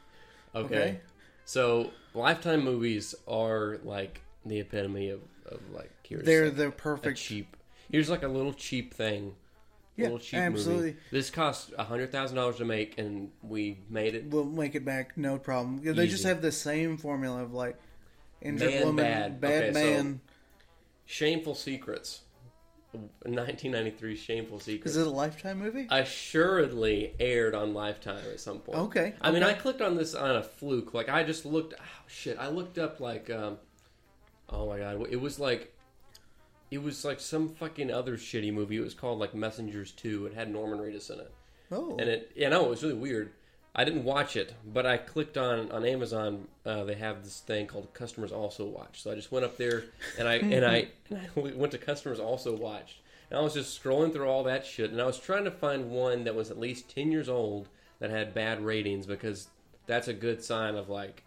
[0.55, 0.75] Okay.
[0.75, 0.99] Okay.
[1.43, 7.19] So Lifetime movies are like the epitome of, of like here's They're like the perfect.
[7.19, 7.57] cheap.
[7.91, 9.35] Here's like a little cheap thing.
[9.97, 10.87] Yeah, little cheap absolutely.
[10.87, 10.97] movie.
[11.11, 14.25] This cost a hundred thousand dollars to make, and we made it.
[14.25, 15.81] We'll make it back, no problem.
[15.83, 17.77] They just have the same formula of like
[18.41, 19.41] injured Man woman, bad.
[19.41, 20.21] bad Okay, so- man.
[21.07, 22.21] Shameful Secrets,
[22.93, 24.95] 1993 Shameful Secrets.
[24.95, 25.87] Is it a Lifetime movie?
[25.91, 28.77] assuredly aired on Lifetime at some point.
[28.79, 29.51] Okay, I mean, okay.
[29.51, 30.93] I clicked on this on a fluke.
[30.93, 31.73] Like, I just looked.
[31.79, 32.37] Oh, shit.
[32.39, 33.57] I looked up, like, um,
[34.49, 35.07] oh my god.
[35.09, 35.71] It was like.
[36.75, 38.77] It was like some fucking other shitty movie.
[38.77, 40.27] It was called, like, Messengers 2.
[40.27, 41.31] It had Norman Reedus in it.
[41.71, 43.31] oh, And it, yeah, no, it was really weird.
[43.73, 46.47] I didn't watch it, but I clicked on on Amazon.
[46.65, 49.01] Uh, they have this thing called Customers Also Watch.
[49.01, 49.83] So I just went up there
[50.17, 52.99] and I and I, and I went to Customers Also Watch.
[53.29, 55.89] And I was just scrolling through all that shit, and I was trying to find
[55.89, 57.67] one that was at least ten years old
[57.99, 59.49] that had bad ratings because
[59.87, 61.23] that's a good sign of like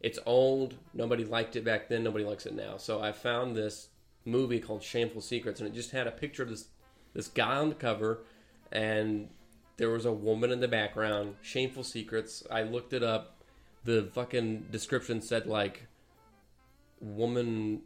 [0.00, 0.74] it's old.
[0.94, 2.04] Nobody liked it back then.
[2.04, 2.76] Nobody likes it now.
[2.76, 3.88] So I found this
[4.24, 6.68] movie called Shameful Secrets, and it just had a picture of this
[7.14, 8.24] this guy on the cover,
[8.70, 9.28] and
[9.76, 11.36] there was a woman in the background.
[11.42, 12.42] Shameful Secrets.
[12.50, 13.42] I looked it up.
[13.84, 15.86] The fucking description said like
[17.00, 17.82] woman.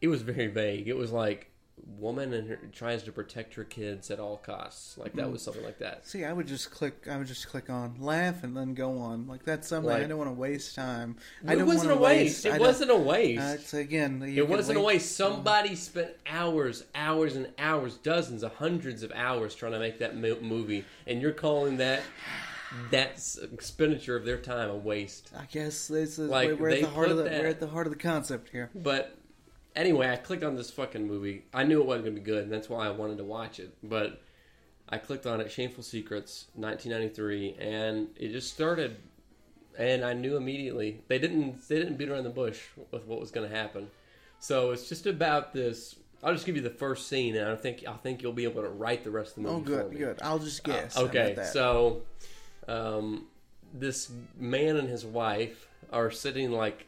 [0.00, 0.88] It was very vague.
[0.88, 1.50] It was like
[1.98, 4.96] woman and her, tries to protect her kids at all costs.
[4.98, 6.06] Like that was something like that.
[6.06, 7.06] See, I would just click.
[7.10, 9.26] I would just click on laugh and then go on.
[9.26, 11.16] Like that's something I don't want to waste time.
[11.46, 12.46] I It don't wasn't a wanna waste.
[12.46, 13.42] It wasn't a waste.
[13.42, 14.22] Uh, it's again.
[14.22, 15.16] It wasn't a waste.
[15.16, 20.16] Somebody spent hours, hours, and hours, dozens of hundreds of hours trying to make that
[20.16, 22.02] mo- movie, and you're calling that
[22.90, 25.30] that s- expenditure of their time a waste.
[25.38, 27.68] I guess this is Like, we're at the heart of the that- we're at the
[27.68, 28.70] heart of the concept here.
[28.74, 29.16] But
[29.76, 31.44] anyway, I clicked on this fucking movie.
[31.54, 33.60] I knew it wasn't going to be good, and that's why I wanted to watch
[33.60, 33.72] it.
[33.82, 34.20] But
[34.88, 38.96] I clicked on it, Shameful Secrets, 1993, and it just started.
[39.78, 43.30] And I knew immediately they didn't they didn't beat around the bush with what was
[43.30, 43.88] going to happen.
[44.38, 45.96] So it's just about this.
[46.22, 48.62] I'll just give you the first scene, and I think I think you'll be able
[48.62, 49.72] to write the rest of the movie.
[49.72, 50.18] Oh, good, good.
[50.22, 50.96] I'll just Uh, guess.
[50.96, 52.02] How okay, so
[52.68, 53.26] um,
[53.74, 56.86] this man and his wife are sitting like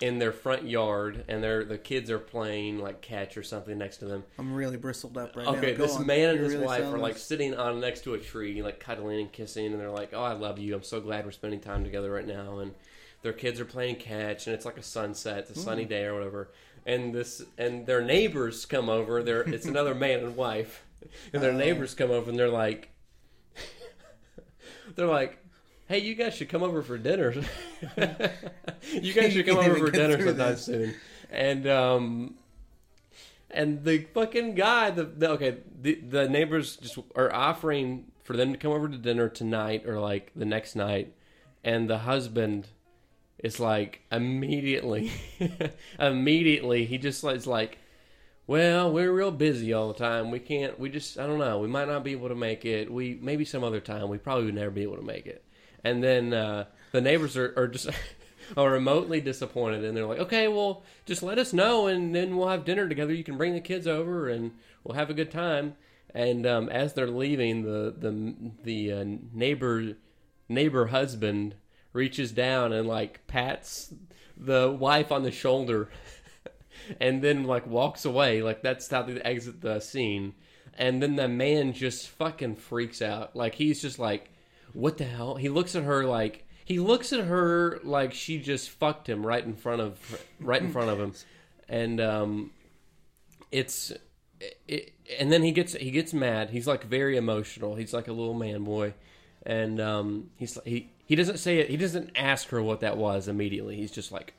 [0.00, 3.98] in their front yard, and their the kids are playing like catch or something next
[3.98, 4.24] to them.
[4.38, 5.56] I'm really bristled up right now.
[5.56, 6.06] Okay, this on.
[6.06, 7.22] man and You're his really wife are like this.
[7.24, 10.32] sitting on next to a tree, like cuddling and kissing, and they're like, "Oh, I
[10.32, 10.74] love you.
[10.74, 12.74] I'm so glad we're spending time together right now." And
[13.22, 15.90] their kids are playing catch, and it's like a sunset, it's a sunny mm.
[15.90, 16.50] day or whatever.
[16.86, 19.22] And this and their neighbors come over.
[19.22, 20.82] They're it's another man and wife,
[21.34, 21.56] and their Oh.
[21.58, 22.88] neighbors come over, and they're like,
[24.96, 25.36] they're like.
[25.90, 27.34] Hey, you guys should come over for dinner.
[28.92, 30.64] you guys should come over for dinner sometime this.
[30.64, 30.94] soon.
[31.32, 32.34] And um,
[33.50, 38.52] and the fucking guy, the, the okay, the the neighbors just are offering for them
[38.52, 41.12] to come over to dinner tonight or like the next night,
[41.64, 42.68] and the husband
[43.40, 45.10] is like immediately,
[45.98, 47.78] immediately he just is like,
[48.46, 50.30] well, we're real busy all the time.
[50.30, 50.78] We can't.
[50.78, 51.58] We just I don't know.
[51.58, 52.92] We might not be able to make it.
[52.92, 54.08] We maybe some other time.
[54.08, 55.44] We probably would never be able to make it.
[55.84, 57.88] And then uh, the neighbors are, are just
[58.56, 62.48] are remotely disappointed, and they're like, okay, well, just let us know, and then we'll
[62.48, 63.12] have dinner together.
[63.12, 64.52] You can bring the kids over, and
[64.84, 65.74] we'll have a good time.
[66.14, 69.96] And um, as they're leaving, the the the uh, neighbor
[70.48, 71.54] neighbor husband
[71.92, 73.94] reaches down and like pats
[74.36, 75.88] the wife on the shoulder
[77.00, 80.34] and then like walks away like that's how they exit the scene
[80.74, 84.30] and then the man just fucking freaks out like he's just like
[84.72, 85.36] what the hell?
[85.36, 89.44] He looks at her like he looks at her like she just fucked him right
[89.44, 91.12] in front of right in front of him.
[91.68, 92.50] And um
[93.50, 93.92] it's
[94.68, 96.50] it, and then he gets he gets mad.
[96.50, 97.74] He's like very emotional.
[97.74, 98.94] He's like a little man boy.
[99.44, 103.26] And um he's he he doesn't say it he doesn't ask her what that was
[103.26, 103.76] immediately.
[103.76, 104.34] He's just like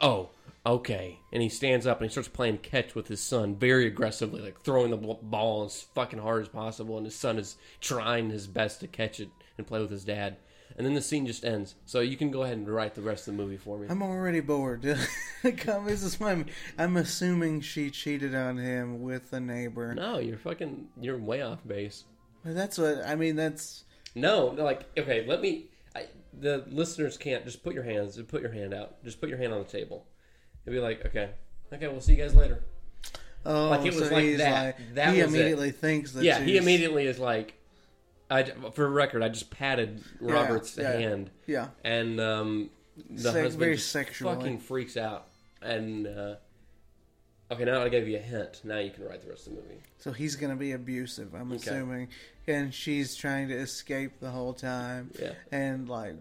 [0.00, 0.30] oh
[0.66, 1.18] okay.
[1.32, 4.60] And he stands up and he starts playing catch with his son very aggressively like
[4.60, 8.46] throwing the ball- ball as fucking hard as possible and his son is trying his
[8.46, 9.30] best to catch it
[9.60, 10.36] and play with his dad
[10.76, 13.26] and then the scene just ends so you can go ahead and write the rest
[13.28, 14.82] of the movie for me I'm already bored.
[15.58, 16.44] Come, this is my.
[16.78, 19.94] I'm assuming she cheated on him with a neighbor.
[19.94, 22.04] no you're fucking you're way off base
[22.44, 23.36] That's what I mean.
[23.36, 25.66] That's No, like okay, let me.
[25.96, 26.06] I,
[26.38, 29.52] the listeners can't just put your hands, put your hand out, just put your hand
[29.52, 30.06] on the table.
[30.64, 31.30] It'd be like, okay,
[31.72, 32.62] okay, we'll see you guys later.
[33.44, 34.64] oh, Like, it was so like that.
[34.78, 35.36] like- That he was it.
[35.36, 36.22] immediately thinks that.
[36.22, 37.54] yeah, he immediately is like,
[38.30, 40.92] I for record, I just patted Robert's yeah.
[40.92, 42.70] hand, Yeah, and um,
[43.08, 44.34] the Sex- husband very just sexually.
[44.34, 45.26] fucking freaks out.
[45.62, 46.36] And uh,
[47.50, 48.60] okay, now I gave you a hint.
[48.64, 49.80] Now you can write the rest of the movie.
[49.98, 51.34] so he's gonna be abusive.
[51.34, 51.70] I'm Okay.
[51.70, 52.08] assuming,
[52.46, 55.10] and she's trying to escape the whole time.
[55.20, 55.32] Yeah.
[55.52, 56.14] and like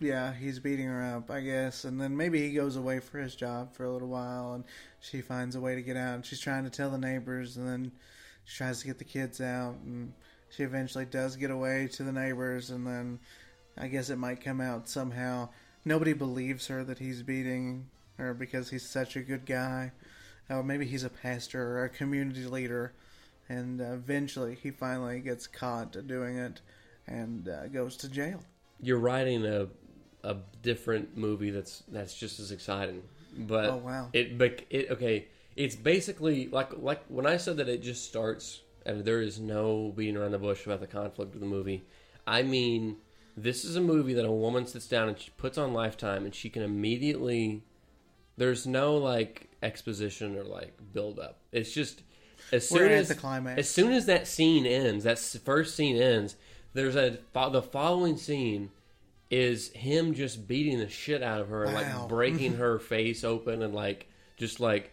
[0.00, 3.36] yeah he's beating her up i guess and then maybe he goes away for his
[3.36, 4.64] job for a little while and
[5.00, 7.66] she finds a way to get out and she's trying to tell the neighbors and
[7.66, 7.92] then
[8.44, 10.12] she tries to get the kids out and
[10.56, 13.18] she eventually does get away to the neighbors and then
[13.76, 15.48] i guess it might come out somehow
[15.84, 17.86] nobody believes her that he's beating
[18.18, 19.90] her because he's such a good guy
[20.48, 22.92] or maybe he's a pastor or a community leader
[23.48, 26.60] and uh, eventually he finally gets caught doing it
[27.06, 28.40] and uh, goes to jail
[28.80, 29.68] You're writing a
[30.22, 33.02] a different movie that's that's just as exciting.
[33.36, 34.08] But Oh, wow.
[34.14, 35.26] it but it okay.
[35.54, 39.92] It's basically like like when I said that it just starts and there is no
[39.96, 41.84] beating around the bush about the conflict of the movie.
[42.26, 42.96] I mean,
[43.36, 46.34] this is a movie that a woman sits down and she puts on Lifetime and
[46.34, 47.62] she can immediately.
[48.36, 51.38] There's no like exposition or like build up.
[51.52, 52.02] It's just
[52.52, 53.58] as soon as the climax.
[53.58, 56.36] as soon as that scene ends, that first scene ends.
[56.72, 58.70] There's a the following scene
[59.30, 62.00] is him just beating the shit out of her, and Wow.
[62.00, 64.92] like breaking her face open, and like just like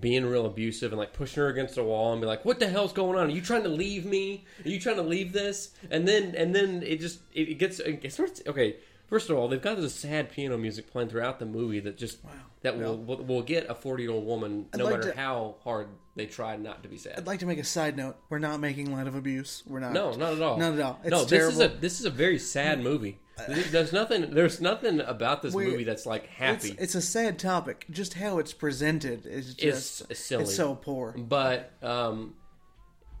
[0.00, 2.68] being real abusive and like pushing her against the wall and be like, "What the
[2.68, 3.28] hell's going on?
[3.28, 4.44] Are you trying to leave me?
[4.64, 7.80] Are you trying to leave this?" And then and then it just it, it gets
[7.80, 8.42] it starts.
[8.46, 8.76] Okay,
[9.08, 12.22] first of all, they've got this sad piano music playing throughout the movie that just
[12.24, 12.30] Wow.
[12.62, 15.16] that will, will will get a forty year old woman I'd no like matter to-
[15.18, 17.14] how hard they try not to be sad.
[17.16, 18.16] I'd like to make a side note.
[18.28, 19.62] We're not making light of abuse.
[19.66, 19.92] We're not.
[19.92, 20.56] No, not at all.
[20.58, 21.00] Not at all.
[21.02, 23.18] It's no, this is a this is a very sad movie.
[23.46, 24.34] There's nothing.
[24.34, 26.74] There's nothing about this We- movie that's like happy.
[26.76, 27.86] it's a sad topic.
[27.88, 30.42] Just how it's presented is It's just silly.
[30.42, 31.12] It's so poor.
[31.16, 32.34] but um,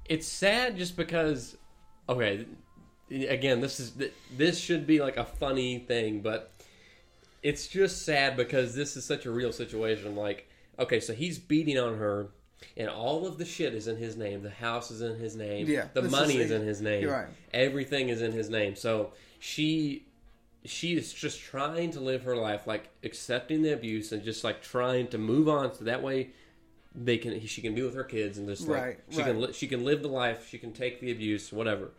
[0.06, 1.56] it's sad just because.
[2.08, 2.46] Okay,
[3.10, 3.92] again, this is
[4.36, 6.52] this should be like a funny thing, but
[7.42, 10.16] it's just sad because this is such a real situation.
[10.16, 10.48] Like,
[10.78, 12.28] okay, so he's beating on her.
[12.76, 14.42] And all of the shit is in his name.
[14.42, 15.68] The house is in his name.
[15.68, 17.08] Yeah, the money is- in his name.
[17.08, 17.28] right.
[17.54, 18.74] Everything is in his name.
[18.74, 20.04] So she
[20.64, 24.60] she is just trying to live her life like accepting the abuse and just like
[24.60, 26.30] trying to move on so that way
[26.96, 29.48] they can she can be with her kids and just like Right, she can right.
[29.48, 31.92] li- she can live the life she can take the abuse whatever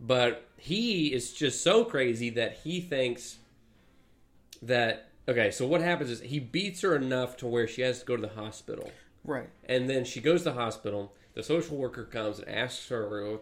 [0.00, 3.38] but he is just so crazy that he thinks
[4.62, 8.06] that okay so what happens is he beats her enough to where she has to
[8.06, 8.90] go to the hospital
[9.24, 9.48] Right.
[9.68, 11.14] and then she goes to the hospital.
[11.32, 13.38] The social worker comes and asks her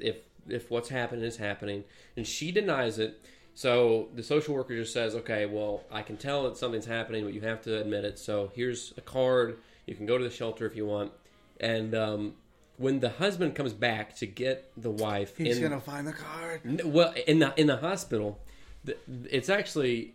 [0.00, 0.16] if
[0.48, 1.84] if what's happening is happening,
[2.16, 3.20] and she denies it.
[3.54, 7.34] So the social worker just says, "Okay, well, I can tell that something's happening, but
[7.34, 8.18] you have to admit it.
[8.18, 9.58] So here's a card.
[9.86, 11.12] You can go to the shelter if you want."
[11.60, 12.34] And um,
[12.82, 16.82] when the husband comes back to get the wife, He's in, gonna find the card.
[16.84, 18.38] Well, in the in the hospital,
[18.84, 18.96] the,
[19.30, 20.14] it's actually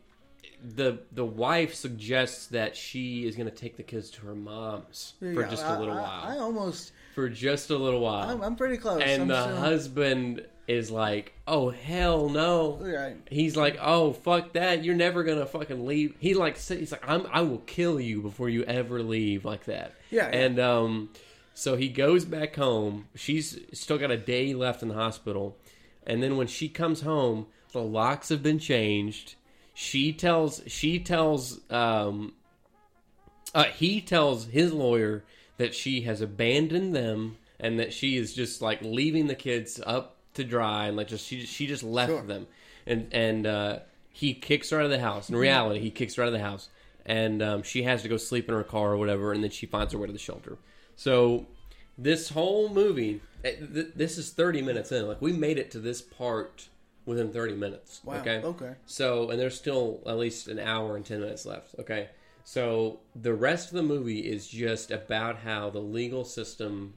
[0.76, 5.14] the the wife suggests that she is going to take the kids to her mom's
[5.20, 6.24] for just a little I- while.
[6.32, 6.92] I, almost.
[7.16, 9.02] for just a little while, I'm, I'm pretty close.
[9.04, 13.16] and I'm the still- husband is like, "Oh hell no!" Right.
[13.30, 14.84] He's like, "Oh fuck that!
[14.84, 18.50] You're never gonna fucking leave." He like he's like, "I'm I will kill you before
[18.50, 20.38] you ever leave like that." Yeah, yeah.
[20.38, 21.10] And um,
[21.58, 23.08] so he goes back home.
[23.16, 25.58] She's still got a day left in the hospital,
[26.06, 29.34] and then when she comes home, the locks have been changed.
[29.74, 32.34] She tells she tells um,
[33.56, 35.24] uh, he tells his lawyer
[35.58, 40.18] that she has abandoned them and that she is just like leaving the kids up
[40.36, 42.22] to dry and like just she she just left Sure.
[42.22, 42.46] them
[42.86, 43.80] and and uh,
[44.12, 45.28] he kicks her out of the house.
[45.28, 46.70] In reality, he kicks her out of the house
[47.04, 49.66] and um, she has to go sleep in her car or whatever, and then she
[49.66, 50.60] finds her way to the shelter.
[50.98, 51.46] So
[51.98, 55.08] this whole movie, eh, this is thirty minutes in.
[55.08, 56.68] Like we made it to this part
[57.06, 58.02] within thirty minutes.
[58.04, 58.16] Wow.
[58.16, 58.42] Okay.
[58.44, 58.74] Okay.
[58.86, 61.76] So, and there's still at least an hour and 10 minutes left.
[61.80, 62.10] Okay.
[62.44, 66.96] So, the rest of the movie is just about how the legal system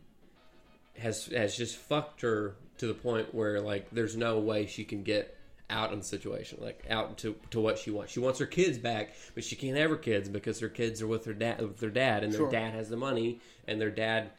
[0.98, 5.02] has has just fucked her to the point where like there's no way she can
[5.02, 5.36] get
[5.70, 8.12] out of the situation, like out to to what she wants.
[8.12, 11.06] She wants her kids back, but she can't have her kids because her kids are
[11.06, 12.50] with her dad with their dad and their Sure.
[12.50, 14.30] dad has the money and their dad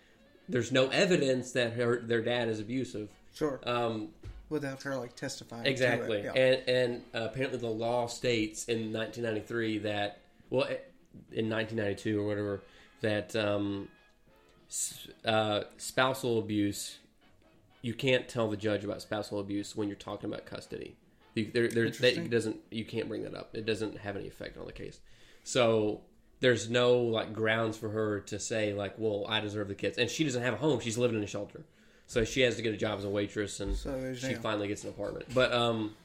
[0.49, 3.09] there's no evidence that her their dad is abusive.
[3.33, 3.59] Sure.
[3.63, 4.09] Um,
[4.49, 5.63] Without her like testifying.
[5.63, 6.25] to Exactly, it.
[6.25, 6.33] Yeah.
[6.43, 10.19] and and uh, apparently the law states in 1993 that
[10.49, 10.75] well, eh,
[11.31, 12.61] in 1992 or whatever
[12.99, 13.87] that um,
[15.25, 16.97] uh, spousal abuse,
[17.81, 20.95] you can't tell the judge about spousal abuse when you're talking about custody.
[21.33, 23.51] You, there, there, that doesn't you can't bring that up.
[23.55, 24.99] It doesn't have any effect on the case.
[25.43, 26.01] So
[26.41, 30.09] there's no like grounds for her to say like, well, I deserve the kids, and
[30.09, 30.79] she doesn't have a home.
[30.79, 31.63] She's living in a shelter,
[32.07, 34.83] so she has to get a job as a waitress, and So she finally gets
[34.83, 35.27] an apartment.
[35.33, 35.95] But um,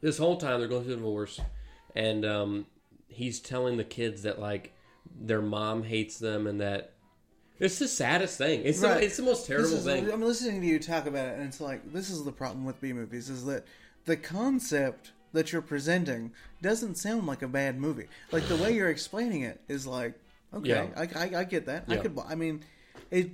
[0.00, 1.40] this whole time they're going through a divorce,
[1.94, 2.66] and um,
[3.08, 4.72] he's telling the kids that like
[5.20, 6.92] their mom hates them, and that
[7.60, 8.62] it's the saddest thing.
[8.64, 8.98] It's Right.
[8.98, 10.10] the, it's the most terrible is- thing.
[10.10, 12.80] I'm listening to you talk about it, and it's like this is the problem with
[12.80, 13.64] B movies: is that
[14.04, 18.06] the concept that you're presenting doesn't sound like a bad movie.
[18.30, 20.14] Like the way you're explaining it is like,
[20.52, 20.86] okay, Yeah.
[20.96, 21.84] I, I, I get that.
[21.88, 22.18] I could.
[22.28, 22.62] I mean,
[23.10, 23.30] it.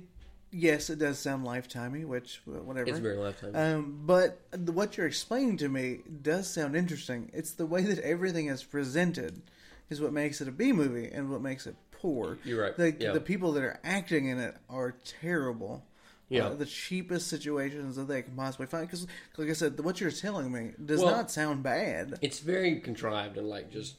[0.51, 2.89] Yes, it does sound lifetimey, which whatever.
[2.89, 3.55] It's very lifetime.
[3.55, 7.29] Um, but the- what you're explaining to me does sound interesting.
[7.33, 9.43] It's the way that everything is presented
[9.91, 12.39] is what makes it a B movie and what makes it poor.
[12.43, 12.75] You're right.
[12.75, 13.11] The, Yeah.
[13.11, 15.83] the people that are acting in it are terrible.
[16.29, 16.45] Yeah.
[16.47, 18.85] Uh, the cheapest situations that they can possibly find.
[18.87, 19.07] Because,
[19.37, 22.19] like I said, what you're telling me does Well- not sound bad.
[22.21, 23.95] it's very contrived and like just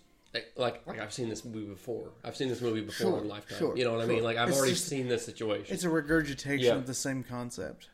[0.57, 2.11] like like, I've seen this movie before.
[2.23, 3.59] I've seen this movie before Sure, in Lifetime.
[3.59, 4.23] sure, you know what I mean?
[4.23, 5.75] Like I've It's already just- seen this situation.
[5.75, 6.75] It's a regurgitation Yeah.
[6.77, 7.89] of the same concept.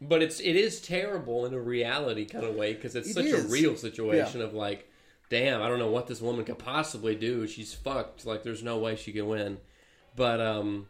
[0.00, 3.26] But it's it is terrible in a reality kind of way because it's It such
[3.30, 4.88] a real situation of like,
[5.28, 7.46] damn, I don't know what this woman could possibly do.
[7.46, 8.24] She's fucked.
[8.26, 9.58] Like, there's no way she can win.
[10.16, 10.88] But um,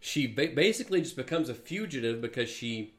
[0.00, 2.92] she ba- basically just becomes a fugitive because she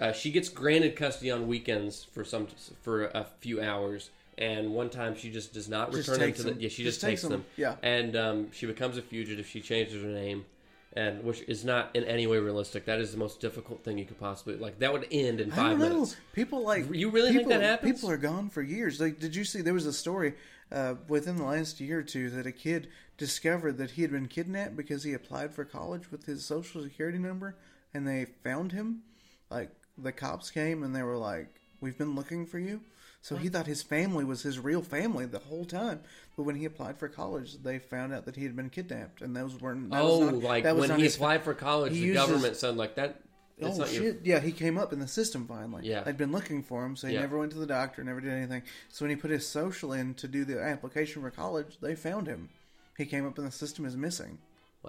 [0.00, 2.48] uh, she gets granted custody on weekends for some
[2.82, 6.38] for a few hours, and one time she just does not Just return them takes
[6.38, 6.50] to the.
[6.50, 6.60] them.
[6.60, 7.30] Yeah, she Just just, takes takes them.
[7.32, 7.44] them.
[7.56, 7.76] Yeah.
[7.82, 9.46] and um, she becomes a fugitive.
[9.46, 10.44] She changes her name,
[10.92, 12.84] and which is not in any way realistic.
[12.84, 14.78] That is the most difficult thing you could possibly like.
[14.80, 15.88] That would end in I five don't know.
[15.94, 16.16] minutes.
[16.34, 17.94] People like You really think people, that happens?
[17.94, 19.00] People are gone for years.
[19.00, 19.62] Like, did you see?
[19.62, 20.34] There was a story
[20.70, 24.28] uh, within the last year or two that a kid discovered that he had been
[24.28, 27.56] kidnapped because he applied for college with his social security number,
[27.94, 29.02] and they found him.
[29.50, 31.48] Like the cops came and they were like,
[31.80, 32.80] "We've been looking for you."
[33.22, 36.00] So he thought his family was his real family the whole time.
[36.36, 39.34] But when he applied for college, they found out that he had been kidnapped, and
[39.34, 39.90] those weren't.
[39.90, 42.56] That oh, was not, like that was when he his applied for college, the government
[42.56, 43.22] said like that.
[43.58, 44.02] That's oh not shit!
[44.02, 44.14] your.
[44.22, 45.88] Yeah, he came up in the system finally.
[45.88, 46.02] Yeah.
[46.02, 47.22] they'd been looking for him, so he Yeah.
[47.22, 48.62] never went to the doctor, never did anything.
[48.90, 52.26] So when he put his social in to do the application for college, they found
[52.26, 52.50] him.
[52.96, 54.38] He came up in the system is missing.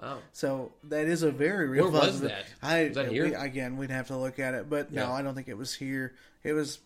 [0.00, 0.18] Wow.
[0.32, 1.90] So that is a very real.
[1.90, 2.44] Where was that?
[2.62, 3.36] I Was that we- here?
[3.36, 6.14] again, we'd have to look at it, but no, I don't think it was here.
[6.44, 6.78] It was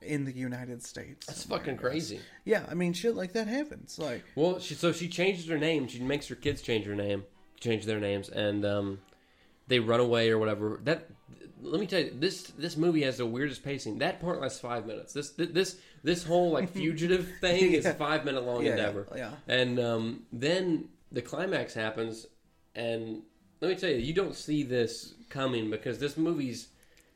[0.00, 1.26] in the United States.
[1.26, 2.18] That's fucking crazy.
[2.46, 3.98] Yeah, I mean, shit like that happens.
[3.98, 5.86] Like, Well, she, so she changes her name.
[5.86, 7.24] She makes her kids change her name,
[7.60, 9.00] change their names, and um,
[9.68, 10.80] they run away or whatever.
[10.84, 11.08] That
[11.62, 13.98] let me tell you, this this movie has the weirdest pacing.
[13.98, 15.12] That part lasts five minutes.
[15.12, 19.06] This this this whole like fugitive thing is a five minute long Yeah, endeavor.
[19.16, 19.32] yeah.
[19.48, 22.26] And um, then the climax happens,
[22.74, 23.22] and
[23.60, 26.68] let me tell you, you don't see this coming because this movie's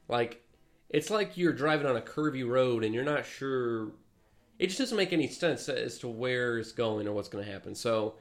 [0.08, 0.42] like
[0.88, 3.92] it's like you're driving on a curvy road and you're not sure.
[4.58, 7.50] It just doesn't make any sense as to where it's going or what's going to
[7.50, 7.74] happen.
[7.74, 8.14] So,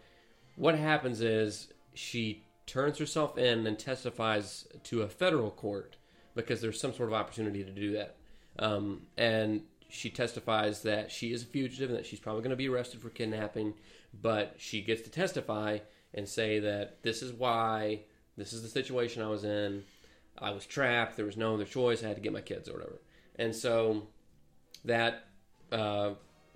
[0.55, 5.97] what happens is she turns herself in and testifies to a federal court
[6.35, 8.15] because there's some sort of opportunity to do that.
[8.57, 12.55] Um, and she testifies that she is a fugitive and that she's probably going to
[12.55, 13.73] be arrested for kidnapping,
[14.21, 15.79] but she gets to testify
[16.13, 18.01] and say that this is why,
[18.37, 19.83] this is the situation I was in.
[20.37, 21.17] I was trapped.
[21.17, 22.03] There was no other choice.
[22.03, 22.99] I had to get my kids or whatever.
[23.35, 24.07] And so
[24.85, 25.25] that
[25.71, 26.11] uh,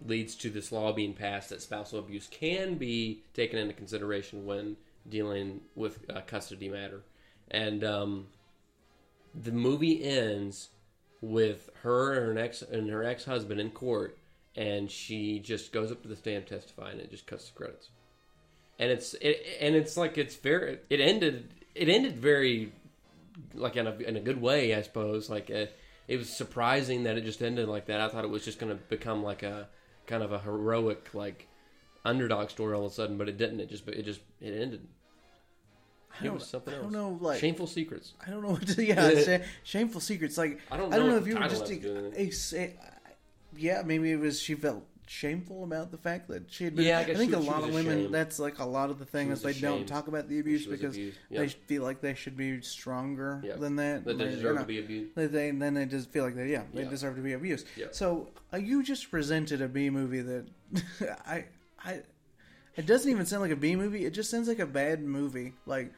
[0.05, 4.77] leads to this law being passed that spousal abuse can be taken into consideration when
[5.09, 7.01] dealing with uh, custody matter.
[7.51, 8.27] And um,
[9.33, 10.69] the movie ends
[11.21, 14.17] with her and her ex and her ex husband in court,
[14.55, 17.89] and she just goes up to the stand testifying, and it just cuts the credits.
[18.79, 22.71] And it's it, and it's like it's very it ended it ended very
[23.53, 25.29] like in a in a good way, I suppose.
[25.29, 25.65] Like uh
[26.07, 28.01] it was surprising that it just ended like that.
[28.01, 29.69] I thought it was just going to become like a
[30.05, 31.47] kind of a heroic like
[32.03, 33.61] underdog story all of a sudden, but it didn't.
[33.61, 34.85] It just it just it ended.
[36.21, 38.13] I don't, I don't know, like Shameful secrets.
[38.25, 38.83] I don't know what to.
[38.85, 39.09] Yeah,
[39.39, 40.37] sh- shameful secrets.
[40.37, 41.61] Like I don't I don't know know if you were just.
[41.61, 42.75] has to do with a, say-
[43.55, 46.85] yeah, maybe it was she felt shameful about the fact that she had been.
[46.85, 47.97] Yeah, I I, think she a lot of women.
[47.99, 48.13] ashamed.
[48.13, 50.95] That's like a lot of the thing is they don't talk about the abuse because
[50.95, 54.05] they feel like they should be stronger than that.
[54.05, 55.15] That they They- deserve know, to be abused.
[55.15, 56.89] They, they then they just feel like they yeah they Yeah.
[56.89, 57.67] deserve to be abused.
[57.75, 57.87] Yeah.
[57.91, 60.45] So uh, you just presented a B movie that
[61.27, 61.45] I
[61.83, 62.01] I
[62.75, 64.03] it doesn't even sound like a B movie.
[64.05, 65.53] It just sounds like a bad movie.
[65.67, 65.93] Like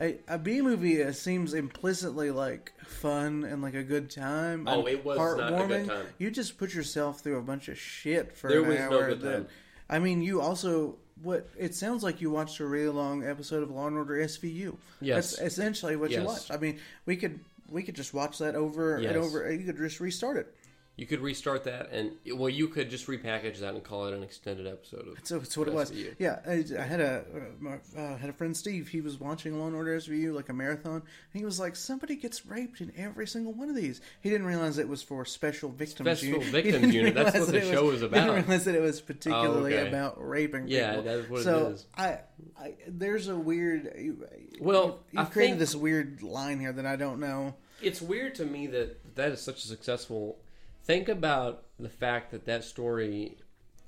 [0.00, 4.66] a, a B movie seems implicitly like fun and like a good time.
[4.68, 6.06] Oh, it was not a good time.
[6.18, 9.20] You just put yourself through a bunch of shit for There an was no good
[9.20, 9.46] that, time.
[9.90, 13.70] I mean, you also what it sounds like you watched a really long episode of
[13.70, 14.76] Law and Order SVU.
[15.00, 15.36] Yes.
[15.36, 16.50] that's essentially what you watched.
[16.50, 19.14] I mean, we could we could just watch that over Yes.
[19.14, 19.52] and over.
[19.52, 20.54] You could just restart it.
[20.96, 24.22] You could restart that, and well, you could just repackage that and call it an
[24.22, 25.16] extended episode of.
[25.22, 25.90] So it's what it was.
[26.18, 27.24] Yeah, I, I had a
[27.64, 28.88] uh, uh, had a friend Steve.
[28.88, 32.16] He was watching Law and Order SVU like a marathon, and he was like, "Somebody
[32.16, 35.70] gets raped in every single one of these." He didn't realize it was for Special
[35.70, 36.48] Victims Special Unit.
[36.62, 38.26] Victims Unit, that's what the it show was, He about.
[38.26, 39.88] didn't realize that it was particularly okay.
[39.88, 40.68] about raping.
[40.68, 41.04] Yeah, people.
[41.04, 41.86] that is what it so is.
[41.96, 42.18] I,
[42.60, 43.94] I, there's a weird.
[43.96, 44.28] You,
[44.60, 47.54] Well, you I created this weird line here that I don't know.
[47.80, 50.36] It's weird to me that that is such a successful.
[50.84, 53.36] Think about the fact that that story,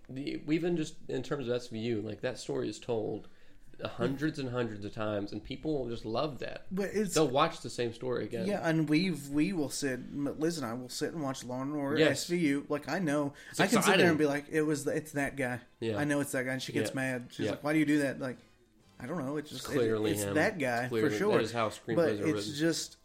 [0.09, 3.29] the, even just in terms of SVU, like that story is told
[3.85, 6.67] hundreds and hundreds of times, and people just love that.
[6.71, 8.47] But it's They'll watch the same story again.
[8.47, 10.01] Yeah, and we've we will sit.
[10.15, 12.27] Liz and I will sit and watch Law and Order Yes.
[12.31, 12.71] SVU.
[12.71, 15.13] Like I know, It's I can sit there and be like, "It was the, it's
[15.13, 15.97] that guy." Yeah.
[15.99, 16.95] I know it's that guy, and she gets Yeah.
[16.97, 17.27] mad.
[17.33, 17.51] She's Yeah.
[17.53, 18.39] like, "Why do you do that?" Like,
[19.01, 19.37] I don't know.
[19.37, 20.35] It's just it- Clearly it's him.
[20.35, 21.33] that guy for sure.
[21.37, 22.55] that is how screenplays but are it's written.
[22.55, 22.97] just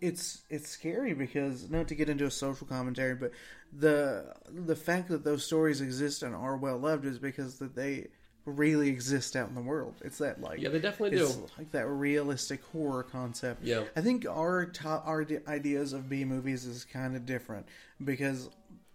[0.00, 3.32] it's it's scary because not to get into a social commentary, but
[3.72, 8.08] the the fact that those stories exist and are well loved is because that they
[8.44, 9.94] really exist out in the world.
[10.04, 11.46] It's that like Yeah, they definitely it's do.
[11.58, 13.64] like that realistic horror concept.
[13.64, 13.84] Yeah.
[13.96, 17.66] I think our top, our ideas of B movies is kind of different
[18.02, 18.48] because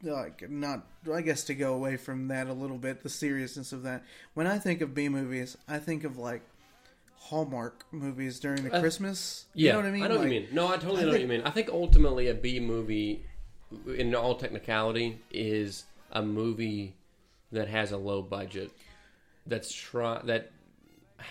[0.03, 3.83] like not I guess to go away from that a little bit the seriousness of
[3.83, 4.03] that.
[4.33, 6.41] When I think of B movies, I think of like
[7.25, 9.45] Hallmark movies during the Uh, Christmas.
[9.53, 10.03] Yeah, you know what I mean?
[10.03, 10.47] I know what you mean.
[10.51, 11.41] No, I totally I know what you think- mean.
[11.45, 13.25] I think ultimately a B movie,
[13.95, 16.95] in all technicality, is a movie
[17.51, 18.71] that has a low budget
[19.45, 20.51] that's try that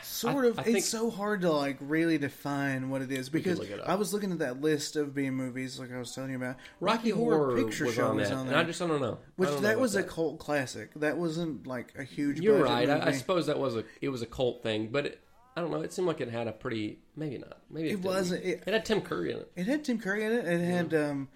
[0.02, 0.58] Sort I- of.
[0.60, 3.80] I think- it's so hard to like really define what it is because it.
[3.84, 6.56] I was looking at that list of B movies, like I was telling you about.
[6.78, 9.18] Rocky, Horror, Picture Show was on there, and I just I don't know.
[9.34, 10.90] Which don't that about was a cult classic.
[10.94, 12.38] That wasn't like a huge.
[12.38, 12.88] You're right.
[12.88, 15.20] I, I suppose that was a it was a cult thing, but it,
[15.60, 15.82] I don't know.
[15.82, 18.72] It seemed like it had a pretty maybe not maybe it, It wasn't- it- It
[18.72, 19.52] had Tim Curry in it.
[19.56, 20.46] It had Tim Curry in it.
[20.46, 21.28] It had um,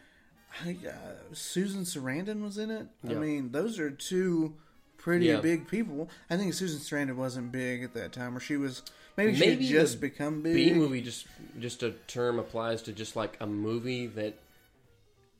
[0.64, 2.86] I, uh, Susan Sarandon was in it.
[3.06, 4.54] I mean, those are two
[4.96, 5.40] pretty Yeah.
[5.40, 6.08] big people.
[6.30, 8.82] I think Susan Sarandon wasn't big at that time, or she was
[9.18, 10.54] maybe, she Maybe had just become big.
[10.54, 11.26] B movie just
[11.58, 14.38] just a term applies to just like a movie that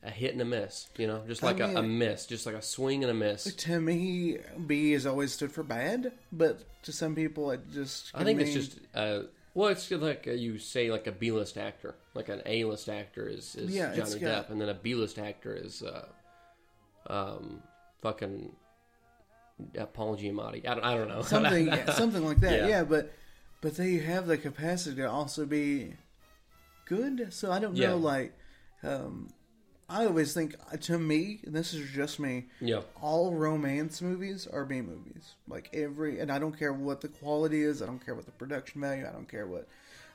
[0.05, 0.87] a hit and a miss.
[0.97, 3.43] You know, just I like a, a miss, just like a swing and a miss.
[3.53, 8.11] To me, B has always stood for bad, but to some people, it just.
[8.13, 9.21] I think can it's just uh,
[9.55, 12.89] well, it's like uh, you say like a B list actor, like an A list
[12.89, 16.07] actor is, is Yeah, Johnny got- Depp, and then a B list actor is uh,
[17.07, 17.61] um,
[18.01, 18.51] fucking
[19.93, 20.67] Paul Giamatti.
[20.67, 22.61] I don't, I don't know something, yeah, something like that.
[22.61, 22.67] Yeah.
[22.67, 22.83] Yeah.
[22.83, 23.13] but
[23.61, 25.93] but they have the capacity to also be
[26.85, 27.33] good.
[27.33, 27.81] So I don't know.
[27.81, 27.93] Yeah.
[27.93, 28.37] Like,
[28.83, 29.29] um,
[29.87, 32.45] I always think uh, to me, and this is just me.
[32.59, 32.81] yeah.
[33.01, 35.35] all romance movies are B movies.
[35.47, 37.81] Like every, and I don't care what the quality is.
[37.81, 39.05] I don't care what the production value.
[39.07, 39.67] I don't care what,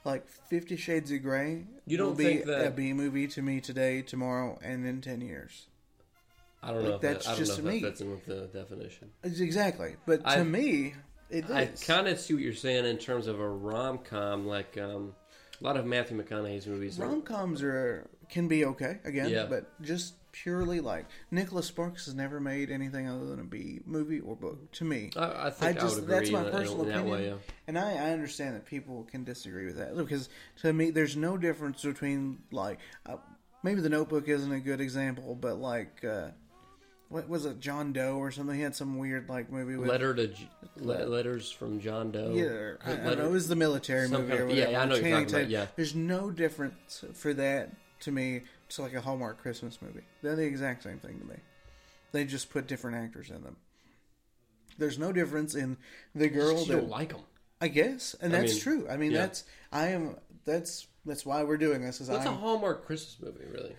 [0.04, 1.66] like Fifty Shades of Grey.
[1.86, 5.00] You don't will be think that- a B movie to me today, tomorrow, and in
[5.00, 5.66] ten years?
[6.62, 6.90] I don't know.
[6.90, 7.80] Like, if that's that, I don't just know if to me.
[7.80, 9.10] that fits in with the definition.
[9.22, 10.94] Exactly, but to I- me,
[11.30, 11.50] it is.
[11.50, 15.14] I kind of see what you're saying in terms of a rom com, like um,
[15.60, 16.98] a lot of Matthew McConaughey's movies.
[16.98, 19.46] Rom coms are can be okay again, Yeah.
[19.46, 24.20] but just purely like Nicholas Sparks has never made anything other than a B movie
[24.20, 25.10] or book to me.
[25.16, 27.26] I, I think I, I just would agree that's my personal opinion, way.
[27.28, 27.34] Yeah.
[27.66, 30.28] and I, I understand that people can disagree with that because
[30.62, 33.16] to me, there's no difference between like uh,
[33.64, 36.28] maybe The Notebook isn't a good example, but like uh,
[37.08, 38.54] what was it, John Doe or something?
[38.54, 40.32] He had some weird like movie with Letter to
[40.76, 42.30] le- letters from John Doe.
[42.32, 44.80] yeah, I, I know, it was the military movie kind or of- yeah.
[44.80, 45.66] I know what you're talking about, yeah.
[45.74, 47.70] There's no difference for that
[48.00, 48.42] to me.
[48.66, 50.02] It's like a Hallmark Christmas movie.
[50.22, 51.36] They're the exact same thing to me.
[52.12, 53.56] They just put different actors in them.
[54.78, 55.76] There's no difference in
[56.14, 57.22] the girl you that don't like them.
[57.60, 58.88] I guess, and I that's mean, true.
[58.88, 59.18] I mean, yeah.
[59.18, 60.16] that's I am.
[60.46, 62.00] That's that's why we're doing this.
[62.00, 63.76] Is What's a I'm, Hallmark Christmas movie, really?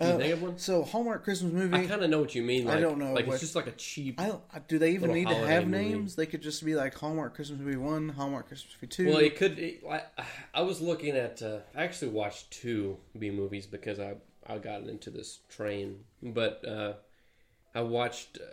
[0.00, 0.58] You think of one?
[0.58, 1.76] so Hallmark Christmas movie.
[1.76, 2.64] I kind of know what you mean.
[2.64, 4.20] Like, I don't know Like what- it's just like a cheap.
[4.20, 5.88] I don't, do they even need to have movie.
[5.90, 6.16] names?
[6.16, 9.08] They could just be like Hallmark Christmas movie one, Hallmark Christmas movie two.
[9.08, 9.58] Well, it could.
[9.58, 10.02] It, I,
[10.54, 11.42] I was looking at.
[11.42, 14.14] Uh, I actually watched two B movies because I
[14.46, 16.94] I got into this train, but uh,
[17.74, 18.46] I watched uh,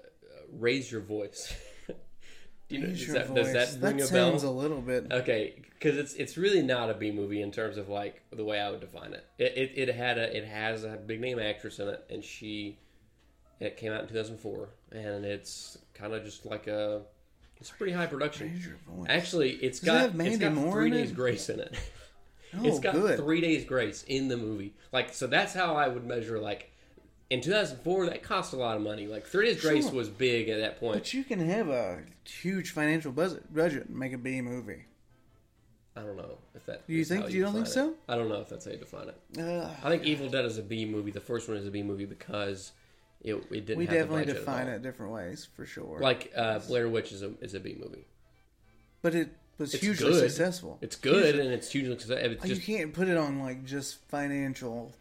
[0.51, 1.55] Raise Your Voice.
[2.69, 4.51] Do you know, Use does, your that, does that ring a sounds bell?
[4.51, 5.07] a little bit.
[5.09, 8.59] Okay, because it's it's really not a B movie in terms of like the way
[8.59, 9.25] I would define it.
[9.37, 12.77] It it, it had a it has a big name actress in it, and she
[13.59, 17.01] it came out in two thousand four, and it's kind of just like a
[17.59, 18.51] it's pretty high production.
[18.53, 19.07] Raise your voice.
[19.09, 21.15] Actually, it's Does it got have Mandy it's got Moore three days it?
[21.15, 21.75] grace in it.
[22.57, 23.17] oh, it's got good.
[23.17, 24.73] three days grace in the movie.
[24.91, 26.39] Like so, that's how I would measure.
[26.39, 26.71] Like
[27.31, 29.07] in two thousand four, that cost a lot of money.
[29.07, 29.93] Like three days grace Sure.
[29.95, 30.93] was big at that point.
[30.93, 34.85] But you can have a huge financial budget, budget and make a B movie.
[35.97, 36.85] I don't know if that.
[36.87, 37.71] Do you think- how you don't think it.
[37.71, 37.93] so?
[38.07, 39.41] I don't know if that's how you define it.
[39.41, 41.11] Uh, I think Evil Dead is a B movie.
[41.11, 42.71] The first one is a B movie because
[43.21, 43.77] it, it didn't.
[43.79, 45.99] we have the definitely define it different ways for sure.
[45.99, 48.05] Like uh, Blair Witch is a is a B movie.
[49.01, 50.29] but it was It's hugely good.
[50.29, 50.77] successful.
[50.81, 52.31] It's good and it's hugely successful.
[52.31, 54.93] It's you just can't put it on like just financial.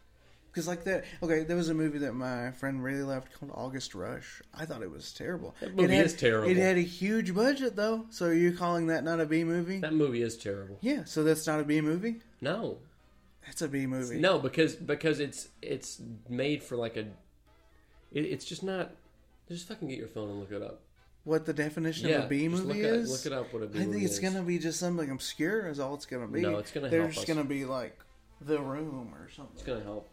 [0.56, 3.94] Because like that, okay, there was a movie that my friend really loved called August
[3.94, 4.40] Rush.
[4.54, 5.54] I thought it was terrible.
[5.60, 6.48] That movie it had, is terrible.
[6.48, 8.06] It had a huge budget though.
[8.08, 9.80] So are you calling that not a B movie?
[9.80, 10.78] that movie is terrible.
[10.80, 11.04] Yeah.
[11.04, 12.16] So that's not a B movie.
[12.40, 12.78] No,
[13.44, 14.18] That's a B movie.
[14.18, 17.00] no, because because it's it's made for like a.
[18.12, 18.92] It, it's just not.
[19.50, 20.80] Just fucking get your phone and look it up.
[21.24, 23.10] What the definition Yeah, of a B movie look it- is?
[23.10, 24.20] look it up what a B I think it's is.
[24.20, 25.68] gonna be just something obscure.
[25.68, 26.40] Is all it's gonna be.
[26.40, 27.34] No, it's gonna They're help just us.
[27.34, 27.98] gonna be like
[28.40, 29.52] The Room or something.
[29.54, 30.08] It's gonna help.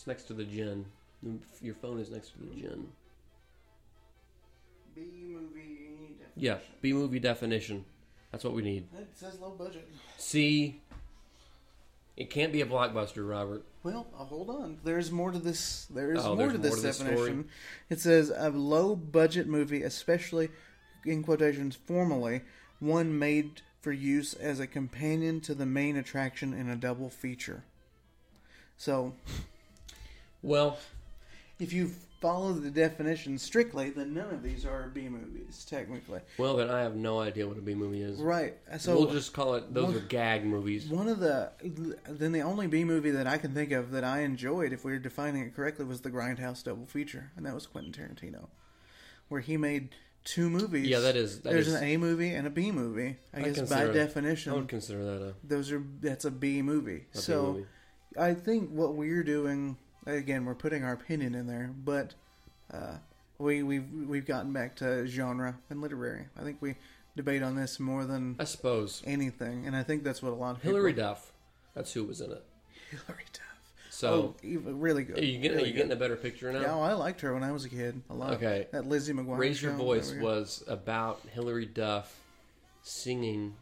[0.00, 0.86] It's next to the gin.
[1.60, 2.88] Your phone is next to the gin.
[4.94, 6.16] B movie.
[6.36, 6.56] Yeah.
[6.80, 7.84] B movie definition.
[8.32, 8.86] That's what we need.
[8.98, 9.86] It says low budget.
[10.16, 10.80] C.
[12.16, 13.62] It can't be a blockbuster, Robert.
[13.82, 14.78] Well, uh, hold on.
[14.84, 15.84] There's more to this.
[15.90, 17.48] There is Oh, more there's to more this to this definition.
[17.90, 20.48] It says a low budget movie, especially
[21.04, 22.40] in quotations formally,
[22.78, 27.64] one made for use as a companion to the main attraction in a double feature.
[28.78, 29.12] So,
[30.42, 30.78] Well,
[31.58, 36.20] if you follow the definition strictly, then none of these are B movies technically.
[36.38, 38.18] well, then I have no idea what a B movie is.
[38.20, 38.56] Right.
[38.78, 39.72] So we'll just call it.
[39.72, 40.86] Those one- are gag movies.
[40.88, 41.50] One of the
[42.08, 44.92] then the only B movie that I can think of that I enjoyed, if we
[44.92, 48.48] are defining it correctly, was the Grindhouse double feature, and that was Quentin Tarantino.
[49.28, 49.90] where he made
[50.24, 50.88] two movies.
[50.88, 53.16] Yeah, that is- that There's is- an A movie and a B movie.
[53.32, 56.60] I, I guess by definition, I would consider that a, those are that's a B
[56.62, 56.96] movie.
[56.96, 57.66] a B so movie.
[58.18, 59.78] I think what we're doing
[60.10, 62.14] again, we're putting our opinion in there, but
[62.72, 62.94] uh,
[63.38, 66.26] we we've we've gotten back to genre and literary.
[66.38, 66.76] I think we
[67.16, 70.52] debate on this more than I suppose anything, and I think that's what a lot
[70.52, 70.76] of people.
[70.76, 71.32] Hilary Duff.
[71.74, 72.44] That's who was in it.
[72.90, 73.44] Hilary Duff.
[73.90, 75.18] So oh, really good.
[75.18, 76.60] are you getting are really you getting a better picture now?
[76.60, 78.32] Yeah, oh, I liked her when I was a kid a lot.
[78.34, 78.66] Okay.
[78.72, 79.36] that Lizzie McGuire.
[79.38, 80.28] Raise Your Voice there we go.
[80.28, 82.18] was about Hillary Duff
[82.82, 83.54] singing.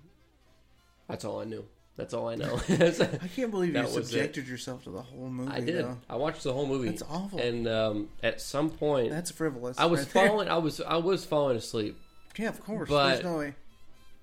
[1.09, 1.65] That's all I knew.
[1.99, 2.55] That's all I know.
[2.69, 5.51] I can't believe you That was subjected yourself to the whole movie.
[5.53, 5.85] I did.
[5.85, 5.99] Though.
[6.09, 6.89] I watched the whole movie.
[6.89, 7.41] That's awful.
[7.41, 9.77] And um, at some point, That's frivolous.
[9.79, 10.29] I was right there.
[10.29, 10.49] falling.
[10.49, 11.99] I was I was falling asleep.
[12.39, 12.89] Yeah, of course.
[12.89, 13.55] but- There's no way.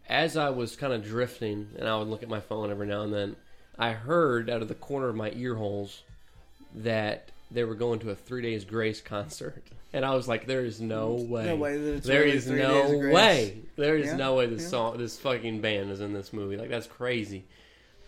[0.08, 3.02] As I was kind of drifting, and I would look at my phone every now
[3.02, 3.36] and then,
[3.78, 6.04] I heard out of the corner of my ear holes
[6.76, 9.64] that they were going to a Three Days Grace concert,
[9.94, 11.46] and I was like, "There is no way.
[11.46, 13.14] No way that it's There really is Three no Days of Grace.
[13.16, 13.58] way.
[13.76, 14.68] There is Yeah, no way this yeah.
[14.70, 16.56] song, this fucking band is in this movie.
[16.58, 17.46] Like that's crazy.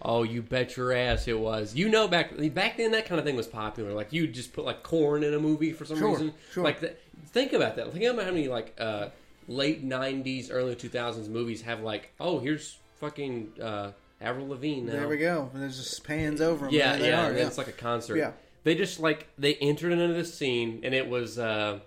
[0.01, 1.73] Oh, you bet your ass it was.
[1.75, 3.93] You know, back back then that kind of thing was popular.
[3.93, 6.33] Like you just put like Korn in a movie for some Sure, reason.
[6.51, 6.63] sure.
[6.63, 6.95] Like th-
[7.27, 7.91] think about that.
[7.91, 9.09] Think about how many like uh,
[9.47, 13.91] late '90s, early 2000s movies have like, oh, here's fucking uh,
[14.21, 14.85] Avril Lavigne.
[14.85, 14.93] Now.
[14.93, 15.49] There we go.
[15.53, 16.73] And it just pans over them.
[16.75, 18.17] Yeah, yeah, are, and It's like a concert.
[18.17, 18.31] Yeah.
[18.63, 21.79] They just like they entered into this scene, and it was uh,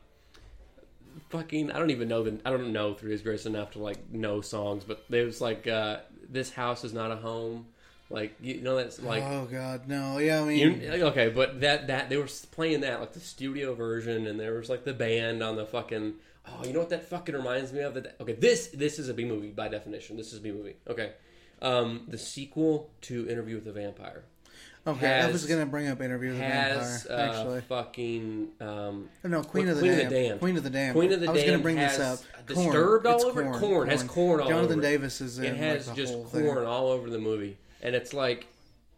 [1.29, 1.71] fucking.
[1.71, 2.41] I don't even know the.
[2.45, 5.67] I don't know Three Days Grace enough to like know songs, but it was like
[5.67, 5.99] uh,
[6.29, 7.67] this house is not a home.
[8.11, 9.23] Like you know that's like.
[9.23, 10.19] oh God, no.
[10.19, 13.75] Yeah, I mean, You, okay, but that that they were playing that like the studio
[13.75, 16.15] version, and there was like the band on the fucking.
[16.49, 17.95] Oh, you know what that fucking reminds me of?
[17.95, 20.17] That okay, this this is a B movie by definition.
[20.17, 20.75] This is a B movie.
[20.89, 21.13] Okay,
[21.63, 24.25] um, the sequel to Interview with the Vampire
[24.87, 25.21] okay.
[25.21, 27.19] I was gonna bring up Interview with the has Vampire.
[27.19, 30.11] uh, actually, fucking um, no, Queen of the Queen of the Damned.
[30.11, 30.41] Damned.
[30.41, 30.95] Queen of the Damned.
[30.95, 32.19] Queen of the I was gonna bring this up.
[32.47, 33.07] Disturbed Korn.
[33.07, 33.53] all It's over it?
[33.53, 33.89] Korn.
[33.89, 34.91] Has Korn all Jonathan over it.
[34.91, 35.45] Davis is in.
[35.47, 36.67] it has like, just Korn thing.
[36.67, 38.47] all over the movie, and it's like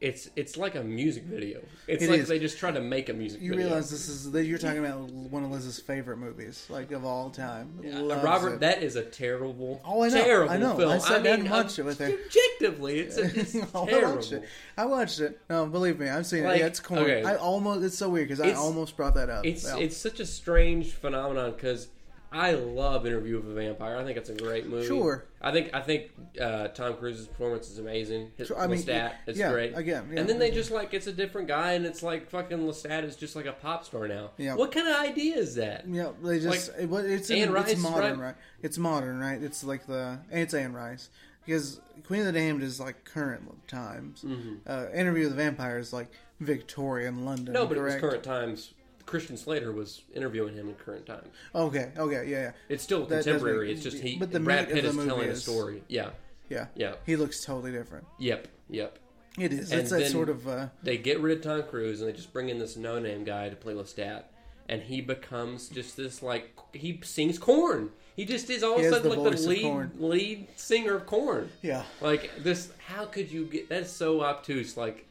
[0.01, 1.61] it's it's like a music video.
[1.87, 2.29] It's It like is.
[2.29, 3.53] they just try to make a music video.
[3.53, 3.67] You video.
[3.71, 7.31] realize this is that you're talking about one of Liz's favorite movies, like of all
[7.31, 7.79] time.
[7.87, 8.61] Uh, Loves Robert, it.
[8.61, 10.77] that is a terrible, Oh, I know, terrible I know.
[10.77, 10.91] film.
[10.91, 12.07] I sat down and mean, watched it with her.
[12.13, 14.17] Objectively, it's, it's I terrible.
[14.17, 14.43] watched it.
[14.77, 15.41] I watched it.
[15.49, 16.61] No, believe me, I've seen Like, it.
[16.63, 17.03] Yeah, it's Korn.
[17.03, 17.23] okay.
[17.23, 17.85] I almost.
[17.85, 19.47] It's so weird because I It's- almost brought that up.
[19.47, 19.77] It's Yeah.
[19.79, 21.87] it's such a strange phenomenon because
[22.33, 23.97] I love Interview with a Vampire.
[23.97, 24.87] I think it's a great movie.
[24.87, 25.25] Sure.
[25.41, 26.11] I think I think
[26.41, 28.31] uh, Tom Cruise's performance is amazing.
[28.37, 29.77] His Sure, I mean, Lestat is yeah, great.
[29.77, 30.21] again, yeah.
[30.21, 33.17] and then they just like it's a different guy, and it's like fucking Lestat is
[33.17, 34.31] just like a pop star now.
[34.39, 34.55] Yeah.
[34.55, 35.87] What kind of idea is that?
[35.87, 38.27] Yeah, they just Like, it, it's Anne Rice, it's modern, right?
[38.27, 38.35] right?
[38.63, 39.43] It's modern, right?
[39.43, 41.11] It's like the and it's Anne Rice
[41.45, 44.25] because Queen of the Damned is like current times.
[44.67, 46.11] Uh, Interview with the Vampire is like
[46.41, 47.53] Victorian London.
[47.55, 48.03] No, but correct?
[48.03, 48.75] it was current times.
[49.13, 51.27] Christian Slater was interviewing him in current time.
[51.55, 53.71] Okay, okay, yeah, yeah, It's still That contemporary.
[53.73, 54.17] it's just he.
[54.17, 55.83] but the Brad meat Pitt is movie telling a is- story.
[55.89, 56.11] Yeah,
[56.49, 58.07] yeah, yeah, He looks totally different.
[58.19, 58.99] yep, yep.
[59.39, 59.71] It is.
[59.71, 60.49] And It's that then- sort of.
[60.49, 63.49] Uh, they get rid of Tom Cruise and they just bring in this no-name guy
[63.51, 64.25] to play Lestat,
[64.69, 67.91] and he becomes just this like he sings Korn.
[68.17, 69.93] He just is all of He a has sudden the like the of lead Korn.
[69.99, 71.51] lead singer of Korn.
[71.63, 73.69] yeah, Like this, how could you get?
[73.71, 74.77] That's so obtuse.
[74.77, 75.07] Like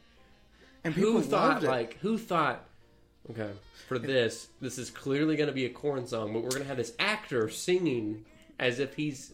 [0.84, 1.54] and people who thought?
[1.54, 1.68] loved it.
[1.70, 2.64] Like who thought?
[3.30, 3.50] Okay,
[3.88, 6.68] for this, this is clearly going to be a Korn song, but we're going to
[6.68, 8.24] have this actor singing
[8.58, 9.32] as if he's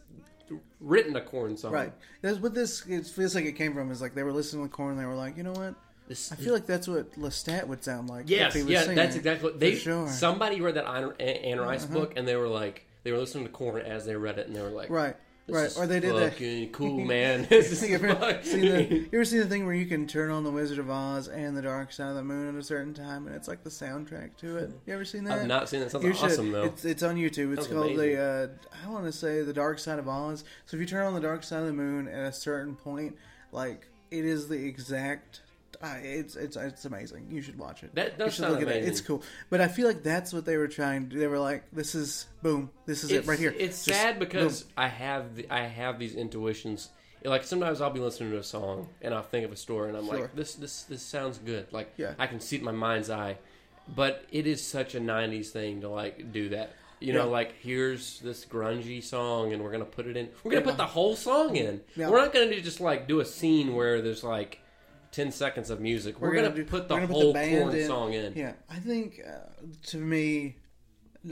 [0.80, 1.72] written a Korn song.
[1.72, 1.93] Right.
[2.22, 4.74] That's what this it feels like it came from is like they were listening to
[4.74, 5.74] Korn and they were like, you know what?
[6.07, 8.30] This, I feel like that's what Lestat would sound like.
[8.30, 8.97] Yes, if he was yeah, singing.
[8.97, 9.74] that's exactly what they.
[9.74, 10.09] For sure.
[10.09, 11.93] Somebody read that Anne, Anne Rice Uh-huh.
[11.95, 14.57] book, and they were like, they were listening to Korn as they read it, and
[14.57, 15.16] they were like, Right.
[15.49, 15.66] This Right.
[15.66, 16.32] is Or they did that.
[16.34, 17.46] fucking cool, man.
[17.49, 20.07] This is you, ever fucking- seen the, you ever seen the thing where you can
[20.07, 22.62] turn on the Wizard of Oz and the Dark Side of the Moon at a
[22.62, 24.70] certain time, and it's like the soundtrack to it?
[24.86, 25.38] You ever seen that?
[25.40, 25.90] I've not seen that.
[25.90, 26.53] Sounds You should.
[26.53, 26.62] though.
[26.64, 27.53] It's, it's on YouTube.
[27.55, 28.16] It's Sounds called amazing.
[28.16, 30.44] the uh, I want to say the Dark Side of Oz.
[30.66, 33.16] So if you turn on the Dark Side of the Moon at a certain point,
[33.51, 35.40] like it is the exact.
[35.82, 37.28] Uh, it's it's it's amazing.
[37.30, 37.94] You should watch it.
[37.94, 38.70] That does you should sound look at it.
[38.72, 38.90] amazing.
[38.90, 39.22] It's cool.
[39.50, 41.18] But I feel like that's what they were trying to do.
[41.20, 42.70] They were like, "This is boom.
[42.86, 44.72] This is it's, it right here." It's Just sad because boom.
[44.78, 46.88] I have the, I have these intuitions.
[47.24, 49.98] Like sometimes I'll be listening to a song and I'll think of a story and
[49.98, 50.20] I'm Sure.
[50.22, 51.66] like, this this this sounds good.
[51.72, 52.14] Like Yeah.
[52.18, 53.38] I can see it in my mind's eye.
[53.94, 56.74] But it is such a '90s thing to like do that.
[57.00, 57.30] You know, Yeah.
[57.30, 60.28] like here's this grungy song and we're gonna put it in.
[60.42, 61.80] We're gonna put the whole song in.
[61.96, 62.08] Yeah.
[62.10, 64.60] We're not gonna just like do a scene where there's like
[65.12, 66.20] ten seconds of music.
[66.20, 67.86] We're, gonna, do- put the we're gonna whole band Korn in.
[67.86, 68.32] song in.
[68.34, 69.38] Yeah, I think uh,
[69.88, 70.56] to me,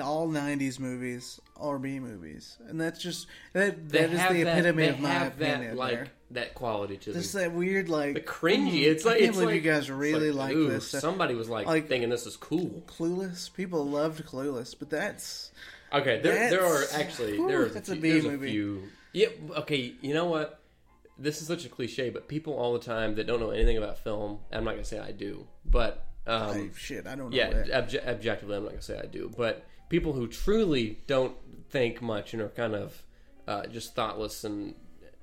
[0.01, 3.89] all '90s movies are B movies, and that's just that.
[3.89, 5.77] They That is the that- epitome they of my have that, opinion.
[5.77, 6.07] like there.
[6.33, 7.13] that quality to.
[7.13, 8.83] Just that weird, like the cringy.
[8.83, 10.89] mm, It's like I can't it's believe like, you guys really like, ooh, this.
[10.89, 11.01] stuff.
[11.01, 12.83] Somebody was like, Like- thinking this is cool.
[12.87, 15.51] Clueless, people loved Clueless, but that's
[15.93, 18.49] Okay, there there are That's- actually whew, there's that's a, a B there's movie.
[18.49, 18.83] a few.
[19.13, 19.29] Yeah.
[19.59, 19.95] Okay.
[20.03, 20.61] You know what?
[21.19, 23.99] This is such a cliche, but people all the time that don't know anything about
[23.99, 24.39] film.
[24.53, 27.37] I'm not gonna say I do, but um, I, shit, I don't know.
[27.37, 27.89] yeah, that.
[27.89, 31.37] obje- objectively, I'm not gonna say I do, but people who truly don't
[31.71, 33.03] think much and are kind of
[33.49, 34.75] uh, just thoughtless and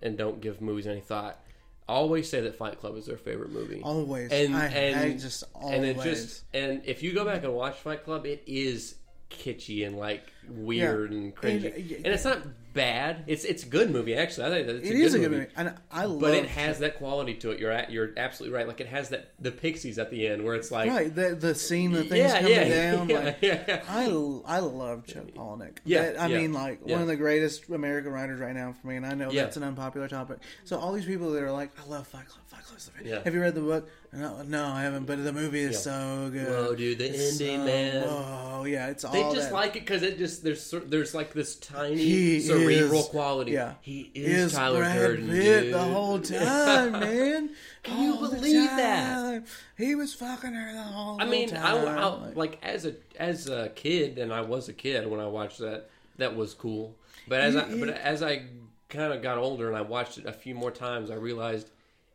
[0.02, 1.40] and don't give movies any thought
[1.88, 3.82] always say that Fight Club is their favorite movie.
[3.84, 4.32] always.
[4.32, 5.76] and I, and I just always.
[5.76, 8.96] and it just and if you go back and watch Fight Club, it is
[9.30, 12.40] kitschy and like weird and cringy, And- uh, and, it's not
[12.74, 13.24] bad.
[13.28, 14.48] It's it's a good movie actually.
[14.48, 15.42] I think it's it a is good a good movie.
[15.44, 16.22] movie, and I love.
[16.22, 17.60] But it has that quality to it.
[17.60, 18.68] You're at, you're absolutely right.
[18.68, 21.54] Like it has that the pixies at the end where it's like right the the
[21.54, 23.10] scene, the things yeah, coming yeah, down.
[23.10, 23.84] yeah, like, yeah.
[23.88, 24.06] I,
[24.46, 25.78] I love Chuck Palahniuk.
[25.86, 26.94] Yeah, That- I yeah, mean, like yeah.
[26.94, 29.44] one of the greatest American writers right now for me, and I know Yeah.
[29.44, 30.40] that's an unpopular topic.
[30.66, 33.08] So all these people that are like, I love Fight Club, Fight Club's the.
[33.08, 33.22] Yeah.
[33.24, 33.88] Have you read the book?
[34.16, 35.06] No, no, I haven't.
[35.06, 35.80] But the movie is Yeah.
[36.26, 36.48] so good.
[36.48, 38.04] Whoa, dude, the It's ending, so- man.
[38.08, 39.54] Oh yeah, it's all They just that.
[39.54, 43.52] like it because it just there's there's like this tiny He cerebral is- quality.
[43.54, 43.74] yeah.
[43.82, 45.74] he is, is Tyler Brad Durden, Pitt dude.
[45.74, 47.50] the whole time, man.
[47.84, 49.44] Can you All believe that?
[49.78, 51.88] He was fucking her the whole I mean, I, time.
[51.98, 55.28] I, Like- like as a as a kid, and I was a kid when I
[55.28, 55.90] watched that.
[56.18, 56.96] That was cool.
[57.28, 58.44] But as I You- but as I
[58.90, 61.70] kind of got older and I watched it a few more times, I realized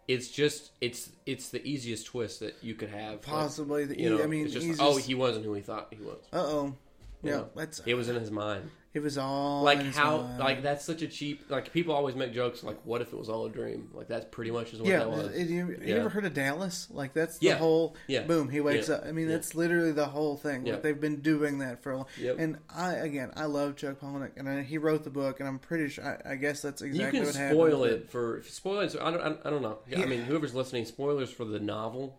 [0.07, 3.11] it's just it's it's the easiest twist that you could have.
[3.15, 4.01] Like, Possibly the.
[4.01, 6.19] you know, I mean, it's just oh, he wasn't who he thought he was.
[6.33, 6.75] Uh oh.
[7.23, 7.49] You Yeah, know?
[7.57, 8.71] that's It was in his mind.
[8.95, 10.39] it was all like in his how mind.
[10.39, 13.29] like that's such a cheap like people always make jokes like what if it was
[13.29, 15.01] all a dream like that's pretty much is what yeah.
[15.01, 16.89] that was it- you, you ever heard of Dallas?
[16.91, 17.57] Like that's the Yeah.
[17.57, 17.95] whole.
[18.07, 18.23] Yeah.
[18.23, 18.49] Boom.
[18.49, 18.97] He wakes Yeah.
[18.97, 19.05] up.
[19.07, 19.35] I mean, Yeah.
[19.37, 20.65] that's literally the whole thing.
[20.67, 20.75] Yeah.
[20.75, 22.07] Like they've been doing that for a long.
[22.19, 22.37] Yep.
[22.39, 25.59] And I again, I love Chuck Palahniuk, and I, he wrote the book, and I'm
[25.59, 26.05] pretty sure.
[26.27, 27.57] I, I guess that's you exactly can what happened.
[27.59, 30.07] spoil with it for spoilers I don't, I don't- I don't know I Yeah.
[30.07, 32.19] mean whoever's listening spoilers for the novel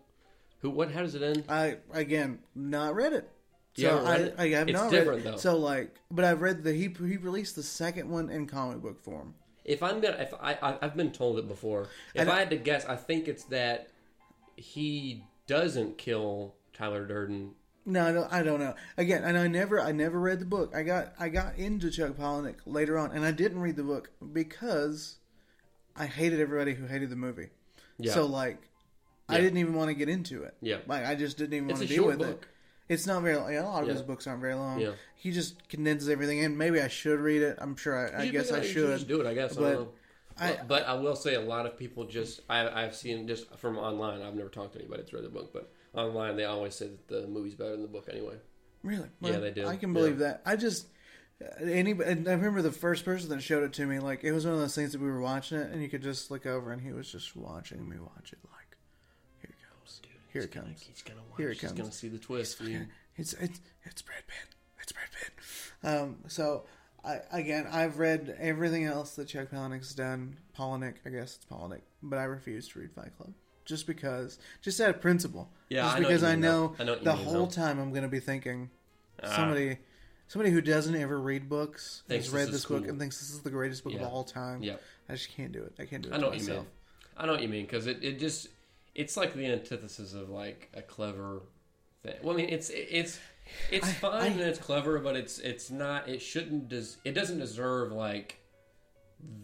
[0.60, 3.28] who what how does it end I again not read it.
[3.88, 4.34] So I, it?
[4.38, 5.38] I have It's not different, read though.
[5.38, 9.02] So like, but I've read that he he released the second one in comic book
[9.02, 9.34] form.
[9.64, 12.50] if I'm gonna if I, I I've been told it before if don't- I had
[12.50, 13.88] to guess I think it's that
[14.56, 17.52] he doesn't kill Tyler Durden
[17.86, 18.74] No, I don't, I don't know.
[18.96, 20.74] Again, and I never, I never read the book.
[20.76, 24.10] I got, I got into Chuck Palahniuk later on, and I didn't read the book
[24.32, 25.16] because
[25.96, 27.48] I hated everybody who hated the movie.
[27.98, 28.12] Yeah.
[28.12, 28.58] So like,
[29.28, 30.54] I didn't even want to get into it.
[30.60, 30.78] Yeah.
[30.86, 32.42] Like I just didn't even It's want to deal with book.
[32.42, 32.48] it.
[32.90, 33.36] It's not very.
[33.54, 33.94] Yeah, a lot of Yeah.
[33.94, 34.80] his books aren't very long.
[34.80, 34.92] Yeah.
[35.14, 36.56] He just condenses everything in.
[36.58, 37.56] Maybe I should read it.
[37.60, 37.96] I'm sure.
[37.96, 38.88] I, I guess should- I should.
[38.96, 39.88] just do it I guess I but know
[40.38, 43.78] I- but, I will say a lot of people just I, I've seen just from
[43.78, 44.22] online.
[44.22, 47.08] I've never talked to anybody that's read the book, but online they always say that
[47.08, 48.36] the movie's better than the book anyway.
[48.82, 49.08] Really?
[49.20, 49.66] Yeah, they do.
[49.66, 50.40] I can believe that.
[50.44, 50.86] I just
[51.42, 51.92] uh, any.
[51.92, 53.98] And I remember the first person that showed it to me.
[54.00, 56.02] Like it was one of those things that we were watching it, and you could
[56.02, 58.38] just look over, and he was just watching me watch it.
[58.50, 58.59] Like here it comes.
[60.32, 60.82] Here it comes.
[60.82, 61.38] He's gonna watch.
[61.38, 61.72] Here it comes.
[61.72, 62.58] He's gonna see the twist.
[62.58, 62.88] dude.
[63.16, 64.54] It's it's it's Brad Pitt.
[64.82, 65.32] It's Brad Pitt.
[65.88, 66.16] Um.
[66.28, 66.64] So.
[67.02, 70.36] I, again, I've read everything else that Chuck Palahniuk's done.
[70.54, 73.32] Palahniuk, I guess it's Palahniuk, but I refuse to read Fight Club
[73.64, 75.48] just because, just out of principle.
[75.70, 76.74] Yeah, just I know because you I know.
[76.78, 77.52] I know the mean, whole though.
[77.52, 78.68] time I'm going to be thinking,
[79.22, 79.34] Ah.
[79.34, 79.78] somebody
[80.28, 82.90] somebody who doesn't ever read books has read is this book cool.
[82.90, 84.00] and thinks this is the greatest book Yeah.
[84.00, 84.62] of all time.
[84.62, 84.76] Yeah.
[85.08, 85.72] I just can't do it.
[85.78, 86.14] I can't do it.
[86.14, 86.66] I know to what you mean.
[87.16, 88.48] I know what you mean because it, it just
[88.94, 91.42] it's like the antithesis of like a clever
[92.02, 92.16] thing.
[92.22, 93.18] Well, I mean, it's it's
[93.70, 96.08] it's I- fine I- and it's clever, but it's it's not.
[96.08, 96.68] It shouldn't.
[96.68, 98.38] Des- it doesn't deserve like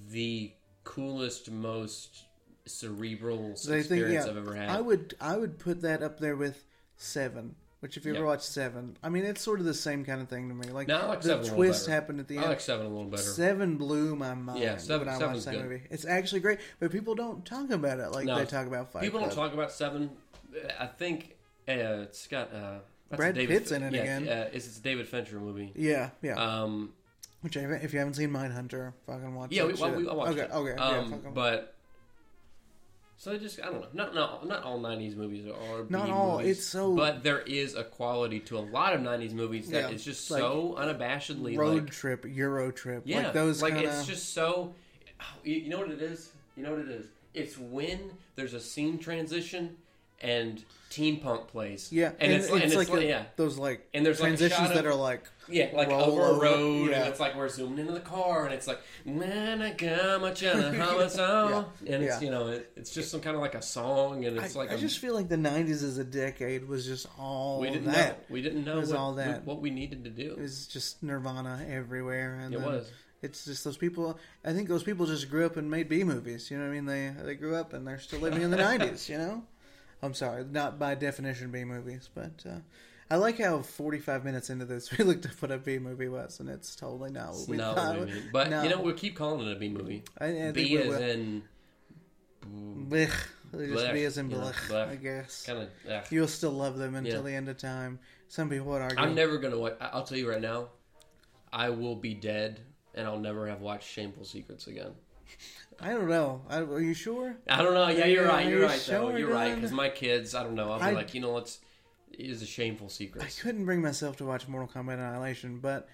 [0.09, 0.53] the
[0.85, 2.25] coolest, most
[2.67, 4.69] cerebral think experience yeah, I've ever had.
[4.71, 6.65] I would I would put that up there with
[6.97, 7.55] Seven.
[7.81, 8.27] Which, if you ever Yeah.
[8.31, 10.69] watch Seven, I mean, it's sort of the same kind of thing to me.
[10.69, 11.93] Like No, I like the Seven a little twist better.
[12.01, 12.51] happened at the I end.
[12.51, 13.23] like seven a little better.
[13.23, 14.61] Seven blew my mind.
[14.61, 15.71] Yeah, Seven- when I Seven's watched that good.
[15.71, 15.83] movie.
[15.91, 19.03] It's actually great, but people don't talk about it like No, they talk about Fight
[19.03, 20.11] People don't talk about seven.
[20.81, 21.37] I think
[21.69, 21.73] uh,
[22.03, 22.79] it's got uh,
[23.11, 24.29] that's Brad a David, Pitt's in it yeah, again.
[24.29, 25.71] Uh, it's, it's a David Fincher movie.
[25.77, 26.35] Yeah, yeah.
[26.63, 26.95] Um,
[27.43, 29.53] Which, I- if you haven't seen Mindhunter, fucking watch.
[29.53, 29.57] It.
[29.57, 29.99] Yeah, that we, well, shit.
[29.99, 30.51] we I watched okay, it.
[30.51, 31.75] okay, yeah, Um, fucking- but
[33.19, 33.89] so I just I don't know.
[33.93, 37.75] Not not not all '90s movies are Not all, movies, it's so- But there is
[37.75, 41.57] a quality to a lot of '90s movies that Yeah, is just like so unabashedly
[41.57, 44.75] road like trip, Euro trip, yeah, like those like kind it's just so.
[45.21, 46.31] Oh, you you know what it is?
[46.57, 47.07] You know what it is?
[47.35, 49.77] It's when there's a scene transition
[50.21, 51.91] and teen punk plays.
[51.93, 54.37] Yeah, and, it's, and it's like, like, a- yeah, those like And there's, like, a
[54.37, 57.01] transitions that are like Yeah, like roll over a road, yeah.
[57.01, 60.31] and it's like we're zooming into the car, and it's like "Man, I got my
[60.33, 62.21] china, how much on?" and it's Yeah.
[62.21, 64.71] you know it, it's just some kind of like a song, and I, it's like
[64.71, 67.93] I a- just feel like the '90s as a decade was just all we didn't
[67.93, 68.19] that.
[68.19, 69.45] know we didn't know what, all that.
[69.45, 70.33] what we needed to do.
[70.33, 72.91] It was just Nirvana everywhere, and It was.
[73.23, 74.19] It's just those people.
[74.45, 76.51] I think those people just grew up and made B movies.
[76.51, 76.85] You know what I mean?
[76.87, 79.09] They they grew up and they're still living in the '90s.
[79.09, 79.43] You know.
[80.03, 82.59] I'm sorry, not by definition B movies, but uh,
[83.11, 86.39] I like how 45 minutes into this, we looked up what a B movie was,
[86.41, 87.99] and it's totally not what It's we not thought.
[87.99, 88.23] what we mean.
[88.33, 88.63] But no.
[88.63, 90.05] you know, we'll keep calling it a B movie.
[90.19, 91.43] I, I B as in
[92.45, 93.11] Blech.
[93.53, 94.89] They just Blech, be as in you know, blech, blech.
[94.91, 95.45] I guess.
[95.47, 96.13] kind of.
[96.13, 97.23] You'll still love them until Yeah.
[97.23, 97.99] the end of time.
[98.29, 98.99] Some people would argue.
[98.99, 99.77] I'm never gonna watch.
[99.81, 100.69] I'll tell you right now,
[101.53, 102.61] I will be dead,
[102.95, 104.93] and I'll never have watched Shameful Secrets again.
[105.81, 106.43] I don't know.
[106.49, 107.37] I, are you sure?
[107.49, 107.89] I don't know.
[107.89, 108.47] Yeah, you're Yeah, right.
[108.49, 108.85] You're you right.
[108.89, 109.17] Though.
[109.17, 109.55] You're right.
[109.55, 110.73] Because my kids, I don't know.
[110.73, 111.59] I'll be I- like, you know, let's.
[112.13, 113.23] It is a shameful secret.
[113.23, 115.87] I couldn't bring myself to watch Mortal Kombat Annihilation, but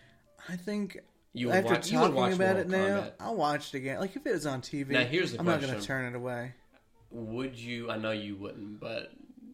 [0.48, 0.98] I think
[1.32, 1.90] You after watch.
[1.90, 3.12] You would talking watch about Mortal it now, Kombat.
[3.18, 3.98] I'll watch it again.
[3.98, 6.16] Like if it was on TV, Now, here's the I'm not going to turn it
[6.16, 6.52] away.
[7.10, 7.90] Would you?
[7.90, 9.10] I know you wouldn't, but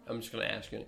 [0.07, 0.85] I'm just gonna ask you.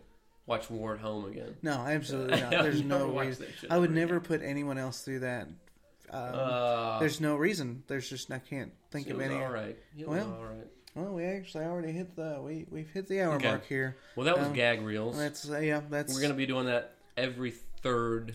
[0.47, 1.57] Watch War at Home again.
[1.63, 2.51] No, absolutely not.
[2.51, 3.47] There's no reason.
[3.71, 5.49] I would ever never put anyone else through that.
[6.11, 7.83] Um, Uh, there's no reason.
[7.87, 9.35] There's just I can't think of any.
[9.35, 9.77] all right.
[9.99, 10.67] Well, all right.
[10.97, 13.49] Well, we actually already hit the we we've hit the hour Okay.
[13.49, 13.97] mark here.
[14.17, 15.17] Well, that was Um, gag reels.
[15.17, 15.83] That's uh, yeah.
[15.89, 17.53] That's We're gonna be doing that every
[17.83, 18.35] third.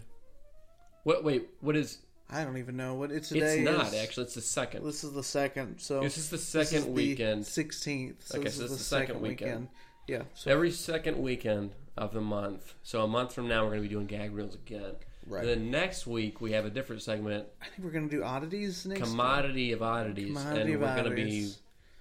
[1.03, 1.23] What?
[1.23, 1.49] Wait.
[1.59, 1.99] What is?
[2.29, 3.59] I don't even know what it's today.
[3.59, 4.23] It's not is, actually.
[4.23, 4.83] It's the second.
[4.83, 5.79] This is the second.
[5.79, 7.43] So This is the second is weekend.
[7.43, 8.15] 16th.
[8.23, 9.51] So Okay, this so is the, the second second weekend.
[9.51, 9.67] weekend.
[10.07, 10.23] Yeah.
[10.33, 12.73] So Every second weekend of the month.
[12.81, 14.95] So a month from now, we're going to be doing gag reels again.
[15.27, 15.43] Right.
[15.45, 19.01] The next week, we have a different segment, I think we're gonna do oddities next.
[19.01, 21.51] commodity of oddities, Commodity and of we're going to be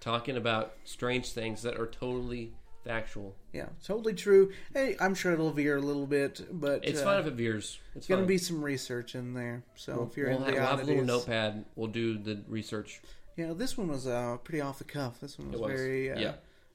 [0.00, 2.52] talking about strange things that are totally
[2.84, 3.34] factual.
[3.54, 4.52] Yeah, totally true.
[4.74, 7.78] Hey, I'm sure it'll veer a little bit, but It's uh, fine if it veers.
[7.94, 9.64] It's It's gonna be some research in there.
[9.74, 11.64] So We'll, if you're we'll into have, the we'll have a little notepad.
[11.76, 13.00] We'll do the research.
[13.36, 15.18] yeah, this one was uh, pretty off the cuff.
[15.20, 15.72] This one was, was.
[15.72, 16.32] very uh, Yeah.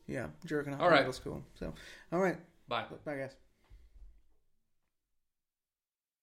[0.08, 1.02] yeah jerking off All right.
[1.02, 1.43] middle school.
[1.60, 1.74] So
[2.12, 2.38] all right,
[2.68, 2.86] Bye.
[3.06, 3.36] bye guys.